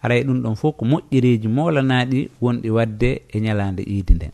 Aray 0.04 0.22
ɗum 0.24 0.38
ɗon 0.44 0.56
fof 0.56 0.76
ko 0.78 0.84
moƴƴereji 0.86 1.48
molanaɗi 1.48 2.20
wonɗi 2.42 2.70
wadde 2.78 3.10
e 3.34 3.38
ñalande 3.46 3.84
iidi 3.94 4.14
nden 4.16 4.32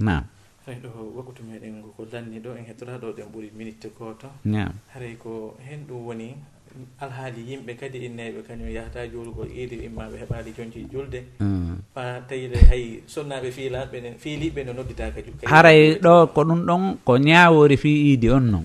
nam 0.00 0.22
haray 0.66 0.78
ɗo 0.82 0.88
wakkutu 1.16 1.42
meɗen 1.48 1.82
ko 1.96 2.02
lanni 2.12 2.38
ɗo 2.44 2.50
en 2.58 2.64
hettoraɗo 2.68 3.06
ɗen 3.16 3.26
ɓuuri 3.32 3.50
minute 3.58 3.88
goto. 3.98 4.28
Nam 4.44 4.72
haray 4.92 5.14
ko 5.22 5.54
hen 5.66 5.80
ɗum 5.88 6.00
woni 6.06 6.34
alhaali 7.00 7.40
yimɓe 7.50 7.72
kadi 7.80 7.98
innayɓe 8.06 8.40
kañum 8.48 8.68
yahata 8.76 9.06
juulugol 9.12 9.48
iidi 9.58 9.76
immaɓe 9.86 10.16
heɓaali 10.22 10.50
jonci 10.56 10.80
julde. 10.92 11.20
Hmm. 11.38 11.76
Fa 11.94 12.20
tawile 12.28 12.58
hay 12.70 12.84
sonnaɓe 13.06 13.48
fiilaɓe 13.56 13.96
ne 14.02 14.10
fiiliɓe 14.22 14.64
no 14.66 14.72
nodditaka 14.72 15.20
ju 15.24 15.30
haray 15.46 15.98
ɗo 16.04 16.26
ko 16.34 16.40
ɗum 16.44 16.60
ɗon 16.66 16.82
ko 17.04 17.12
ñawori 17.18 17.76
fi 17.76 17.88
iidi 18.10 18.28
on 18.30 18.40
noon 18.52 18.64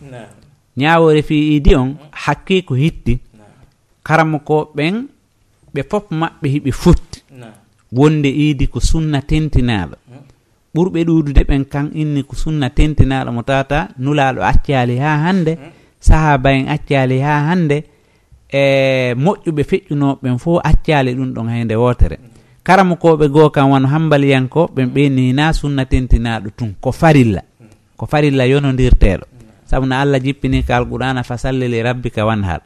ñawori 0.77 1.21
fi 1.23 1.35
iidi 1.53 1.75
on 1.75 1.95
hakki 2.11 2.63
ko 2.63 2.73
hitti. 2.75 3.19
Karama 4.03 4.39
ko 4.39 4.71
ɓen 4.75 5.07
ɓe 5.73 5.81
fof 5.89 6.05
maɓɓe 6.11 6.47
hiɓe 6.53 6.71
futti. 6.71 7.19
Wonde 7.91 8.29
iidi 8.29 8.67
ko 8.67 8.79
sunna 8.79 9.21
tentinaɗo 9.21 9.95
hmm. 10.07 10.23
ɓurɓe 10.75 10.99
ɗuudude 11.05 11.43
ɓen 11.49 11.65
kan 11.65 11.89
inni 11.93 12.23
ko 12.23 12.35
sunna 12.35 12.69
tentinaɗo 12.69 13.31
mo 13.31 13.41
tawata 13.43 13.89
nulaɗo 13.99 14.41
accaali 14.41 14.97
ha 14.97 15.17
hannde. 15.25 15.53
Hmm. 15.55 15.71
Sahaaba 15.99 16.49
en 16.53 16.67
accaali 16.69 17.19
ha 17.21 17.45
hannde. 17.49 17.83
e 18.51 19.13
moƴƴuɓe 19.15 19.63
feƴƴunoɓeɓen 19.63 20.37
fof 20.39 20.59
accali 20.63 21.13
ɗum 21.15 21.33
ɗon 21.33 21.47
hayde 21.49 21.75
wotere 21.75 22.17
karama 22.63 22.95
koɓe 22.95 23.27
goo 23.29 23.49
kam 23.49 23.69
wano 23.71 23.87
hambaliyanko 23.87 24.69
ɓen 24.75 24.87
ɓeynina 24.93 25.53
sunna 25.53 25.85
tentinaɗo 25.85 26.49
tun 26.57 26.73
ko 26.81 26.91
farilla 26.91 27.41
ko 27.97 28.05
farilla 28.05 28.45
yonodirteɗo 28.45 29.25
saabu 29.69 29.85
no 29.85 29.95
allah 29.95 30.19
jippini 30.19 30.63
ka 30.65 30.77
alqur'ana 30.77 31.23
fa 31.23 31.37
sallili 31.37 31.83
rabbika 31.83 32.25
wanhar. 32.25 32.61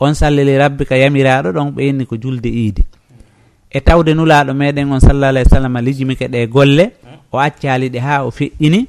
On 0.00 0.14
sallili 0.14 0.58
rabbika 0.58 0.96
yamiraɗo 0.96 1.52
ɗon 1.54 1.70
ɓeyni 1.70 2.06
ko 2.06 2.16
julde 2.20 2.46
iidi. 2.48 2.82
E 3.70 3.80
tawde 3.80 4.14
nulaɗo 4.14 4.54
meɗen 4.54 4.90
on 4.92 5.00
sallah 5.00 5.28
alah 5.28 5.44
sallam 5.44 5.76
lijimike 5.78 6.26
ɗe 6.28 6.46
golle 6.48 6.90
o 7.32 7.38
accali 7.38 7.88
ɗe 7.90 7.98
ha 8.00 8.24
o 8.26 8.30
feƴƴini 8.30 8.86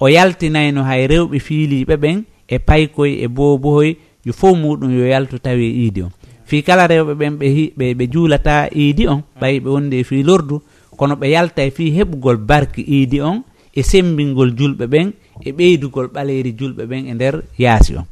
o 0.00 0.08
yaltinayno 0.08 0.82
hay 0.84 1.06
rewɓe 1.06 1.38
fiiliɓe 1.40 1.96
ɓen 1.96 2.24
e 2.48 2.58
paykoye 2.58 3.22
e 3.24 3.28
bobohoy 3.28 3.96
yo 4.26 4.32
fof 4.32 4.58
muɗum 4.58 4.90
yo 4.90 5.06
yaltu 5.06 5.38
tawi 5.38 5.70
iidi 5.86 6.02
on. 6.02 6.10
Fi 6.44 6.62
kala 6.62 6.86
rewɓe 6.86 7.14
ɓen 7.14 7.32
ɓe 7.38 7.72
ɓe 7.78 7.94
ɓe 7.94 8.04
juulata 8.12 8.68
iidi 8.74 9.06
on 9.08 9.22
ɓayi 9.40 9.60
ɓe 9.60 9.68
wondi 9.70 9.96
e 10.00 10.04
fi 10.04 10.22
lordu 10.22 10.62
kono 10.96 11.14
ɓe 11.14 11.26
yalta 11.30 11.62
e 11.64 11.70
fi 11.70 11.90
heɓugol 11.96 12.36
barki 12.36 12.82
iidi 12.82 13.20
on 13.20 13.42
e 13.72 13.82
sembingol 13.82 14.50
julɓe 14.58 14.86
ɓen 14.86 15.12
e 15.44 15.52
ɓeydugol 15.52 16.08
ɓaleeri 16.14 16.52
julɓe 16.58 16.82
ɓen 16.90 17.06
e 17.06 17.14
nder 17.14 17.42
yaasi 17.58 17.96
on. 17.96 18.06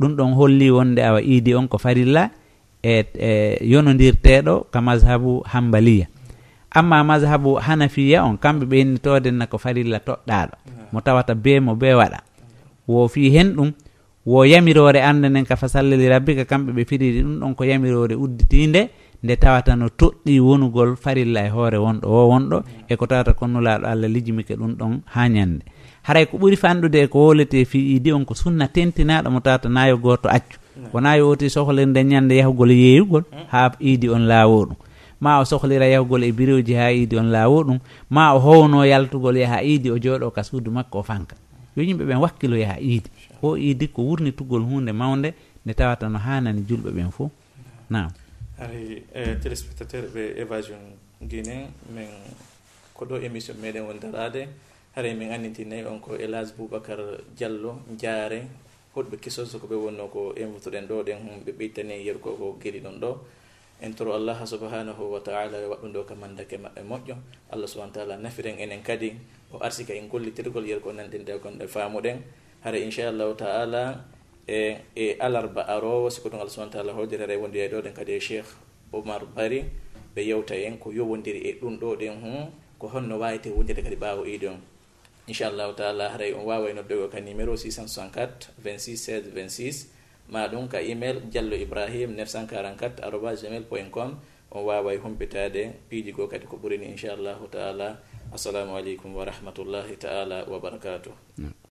Ɗum 0.00 0.12
ɗon 0.16 0.32
holli 0.34 0.70
wonde 0.70 1.00
awa 1.02 1.20
iidi 1.22 1.54
on 1.54 1.66
ko 1.68 1.78
farilla 1.78 2.30
e 2.82 3.04
e 3.18 3.58
yonodirteɗo 3.66 4.66
ka 4.70 4.80
mashabu 4.80 5.42
hambaliya 5.52 6.06
amma 6.70 7.02
mashabu 7.04 7.58
hanafiya 7.58 8.24
on 8.24 8.36
kamɓe 8.36 8.64
ɓeynitodenna 8.66 9.46
ko 9.46 9.58
farilla 9.58 9.98
toɗɗaɗo 9.98 10.54
mo 10.92 11.00
tawata 11.00 11.34
be 11.34 11.60
mo 11.60 11.74
be 11.74 11.94
waɗa. 11.94 12.20
Wo 12.86 13.08
fi 13.08 13.30
hen 13.30 13.54
ɗum 13.56 13.72
wo 14.28 14.44
yamirore 14.44 15.00
anndanen 15.02 15.44
ka 15.48 15.56
fasallili 15.56 16.08
rabbika 16.08 16.44
kamɓe 16.44 16.70
ɓe 16.76 16.82
firiri 16.88 17.20
ɗum 17.24 17.36
ɗon 17.40 17.54
ko 17.56 17.62
yamirore 17.64 18.14
udditinde 18.14 18.90
nde 19.24 19.36
tawata 19.36 19.72
no 19.76 19.88
toɗɗi 19.88 20.40
wonugol 20.40 20.96
farilla 20.96 21.40
e 21.46 21.48
hoore 21.48 21.78
wonɗo 21.84 22.04
o 22.04 22.28
wonɗo 22.32 22.58
e 22.88 22.96
ko 22.96 23.06
tawata 23.06 23.32
konnulaɗo 23.32 23.86
allah 23.88 24.08
lijimike 24.10 24.54
ɗum 24.60 24.72
ɗon 24.78 25.00
ha 25.06 25.28
ñande. 25.28 25.64
Haray 26.02 26.26
ko 26.26 26.36
ɓuuri 26.36 26.56
fanɗude 26.56 26.98
e 27.02 27.06
ko 27.08 27.18
wolete 27.26 27.64
fi 27.64 27.78
idi 27.96 28.12
on 28.12 28.24
ko 28.24 28.34
sunna 28.34 28.68
tentinaɗo 28.68 29.30
mo 29.30 29.40
tawata 29.40 29.68
nayo 29.68 29.96
goto 29.96 30.28
accu. 30.28 30.58
Wona 30.92 31.16
yo 31.16 31.30
oti 31.30 31.48
sohlirde 31.50 32.04
ñande 32.04 32.36
yahugol 32.36 32.70
yeeyugol 32.70 33.24
ha 33.48 33.72
iidi 33.80 34.08
on 34.08 34.28
laawo 34.28 34.64
ɗum. 34.68 34.76
Ma 35.20 35.40
o 35.40 35.44
sohlira 35.44 35.88
yahugol 35.88 36.22
e 36.24 36.32
biroji 36.32 36.74
ha 36.76 36.92
iidi 36.92 37.16
on 37.16 37.32
laawo 37.32 37.64
ɗum 37.64 37.78
ma 38.10 38.34
o 38.34 38.38
howno 38.38 38.84
yaltugol 38.84 39.36
yaha 39.36 39.64
iidi 39.64 39.90
o 39.90 39.96
jooɗo 39.98 40.30
ka 40.30 40.42
suudu 40.44 40.70
makko 40.70 40.98
o 40.98 41.02
fanka. 41.02 41.34
Yo 41.76 41.82
yimɓe 41.82 42.04
ɓen 42.04 42.20
wakkilo 42.20 42.56
yaha 42.56 42.76
iidi. 42.80 43.10
ko 43.40 43.56
idi 43.56 43.88
ko 43.88 44.02
wurnitugol 44.02 44.62
hunde 44.62 44.92
mawde 44.92 45.34
nde 45.64 45.74
tawata 45.74 46.08
no 46.08 46.18
hanani 46.18 46.60
julɓe 46.68 46.90
ɓen 46.96 47.10
fof 47.10 47.30
nam 47.90 48.08
ari 48.58 49.02
e, 49.14 49.34
téléspectateur 49.42 50.04
ɓe 50.14 50.22
évasion 50.42 50.80
guine 51.22 51.56
min 51.94 52.10
ko 52.94 53.04
ɗo 53.04 53.16
émission 53.26 53.56
meɗen 53.62 53.82
won 53.86 53.98
darade 54.00 54.48
haray 54.94 55.14
min 55.14 55.30
annitinayi 55.32 55.84
on 55.86 55.98
ko 56.00 56.16
élage 56.16 56.52
boubacar 56.56 56.98
diallo 57.36 57.80
jaare 58.00 58.42
hoɗɓe 58.98 59.16
kisoso 59.22 59.58
ko 59.62 59.66
ɓe 59.70 59.76
wonno 59.84 60.04
ko 60.08 60.20
invituɗen 60.36 60.86
ɗo 60.88 60.96
ɗen 61.06 61.18
ɓe 61.46 61.52
ɓeytani 61.58 61.94
yeruko 62.06 62.30
ko 62.38 62.46
geɗi 62.62 62.80
ɗon 62.80 62.98
ɗo. 63.00 63.10
En 63.80 63.94
toro 63.94 64.14
allah 64.14 64.34
subhanahu 64.46 65.02
wa 65.14 65.20
taala 65.20 65.54
waɗɗum 65.70 65.92
ɗo 65.94 66.02
ka 66.08 66.14
mandake 66.14 66.56
maɓɓe 66.58 66.82
moƴƴo. 66.82 67.14
Allah 67.50 67.68
subahana 67.68 67.92
taala 67.92 68.16
nafiren 68.16 68.58
enen 68.58 68.82
kadi. 68.82 69.14
O 69.52 69.58
arsika 69.62 69.94
en 69.94 70.08
gollitirgol 70.08 70.66
yer 70.66 70.80
ko 70.80 70.90
nanɗen 70.92 71.24
de 71.24 71.32
gonɗe 71.38 71.66
faamuɗen. 71.68 72.18
hara 72.64 72.78
inchallahu 72.78 73.34
taala 73.38 74.04
e 74.48 74.76
e 74.96 75.12
alarba 75.20 75.62
arowo 75.68 76.10
siko 76.10 76.30
to 76.30 76.36
ngal 76.36 76.48
subahana 76.50 76.72
taala 76.72 76.92
hodirere 76.92 77.36
wondi 77.36 77.58
e 77.60 77.68
ɗo 77.68 77.78
ɗen 77.84 77.92
kadi 77.94 78.12
e 78.16 78.20
cheikh 78.20 78.48
oumar 78.92 79.22
bari 79.36 79.64
ɓe 80.14 80.20
yewta 80.26 80.54
en 80.56 80.78
ko 80.78 80.90
yowodiri 80.90 81.40
e 81.48 81.52
ɗum 81.60 81.78
ɗo 81.78 81.96
ɗen 82.00 82.14
hu 82.22 82.50
ko 82.78 82.86
honno 82.88 83.18
wawite 83.18 83.50
wondire 83.50 83.82
kadi 83.82 83.96
ɓawo 83.96 84.24
iɗi 84.26 84.46
on. 84.48 84.60
Inchallahu 85.28 85.76
taala 85.76 86.08
haray 86.08 86.32
on 86.32 86.44
wawa 86.48 86.72
noddogo 86.72 87.08
ka 87.12 87.20
numéro 87.20 87.52
664 87.52 88.56
26 88.64 89.28
16 89.28 89.36
26 89.36 89.86
ma 90.32 90.48
ɗum 90.48 90.68
ka 90.68 90.80
email 90.80 91.20
diallo 91.30 91.56
ibrahim 91.56 92.16
944 92.16 93.04
arobas 93.04 93.42
gmail 93.44 93.64
point 93.68 93.90
com 93.92 94.16
on 94.50 94.62
wawa 94.64 94.96
humpitade 94.96 95.76
piiji 95.90 96.12
goo 96.12 96.26
kadi 96.26 96.46
ko 96.48 96.56
ɓurini 96.56 96.88
inchallahu 96.90 97.46
taala. 97.52 98.00
Assalamu 98.32 98.76
aleykum 98.76 99.14
wa 99.14 99.24
rahmatullahi 99.24 99.96
taala 100.00 100.44
wa 100.48 100.56
barakatuh 100.60 101.12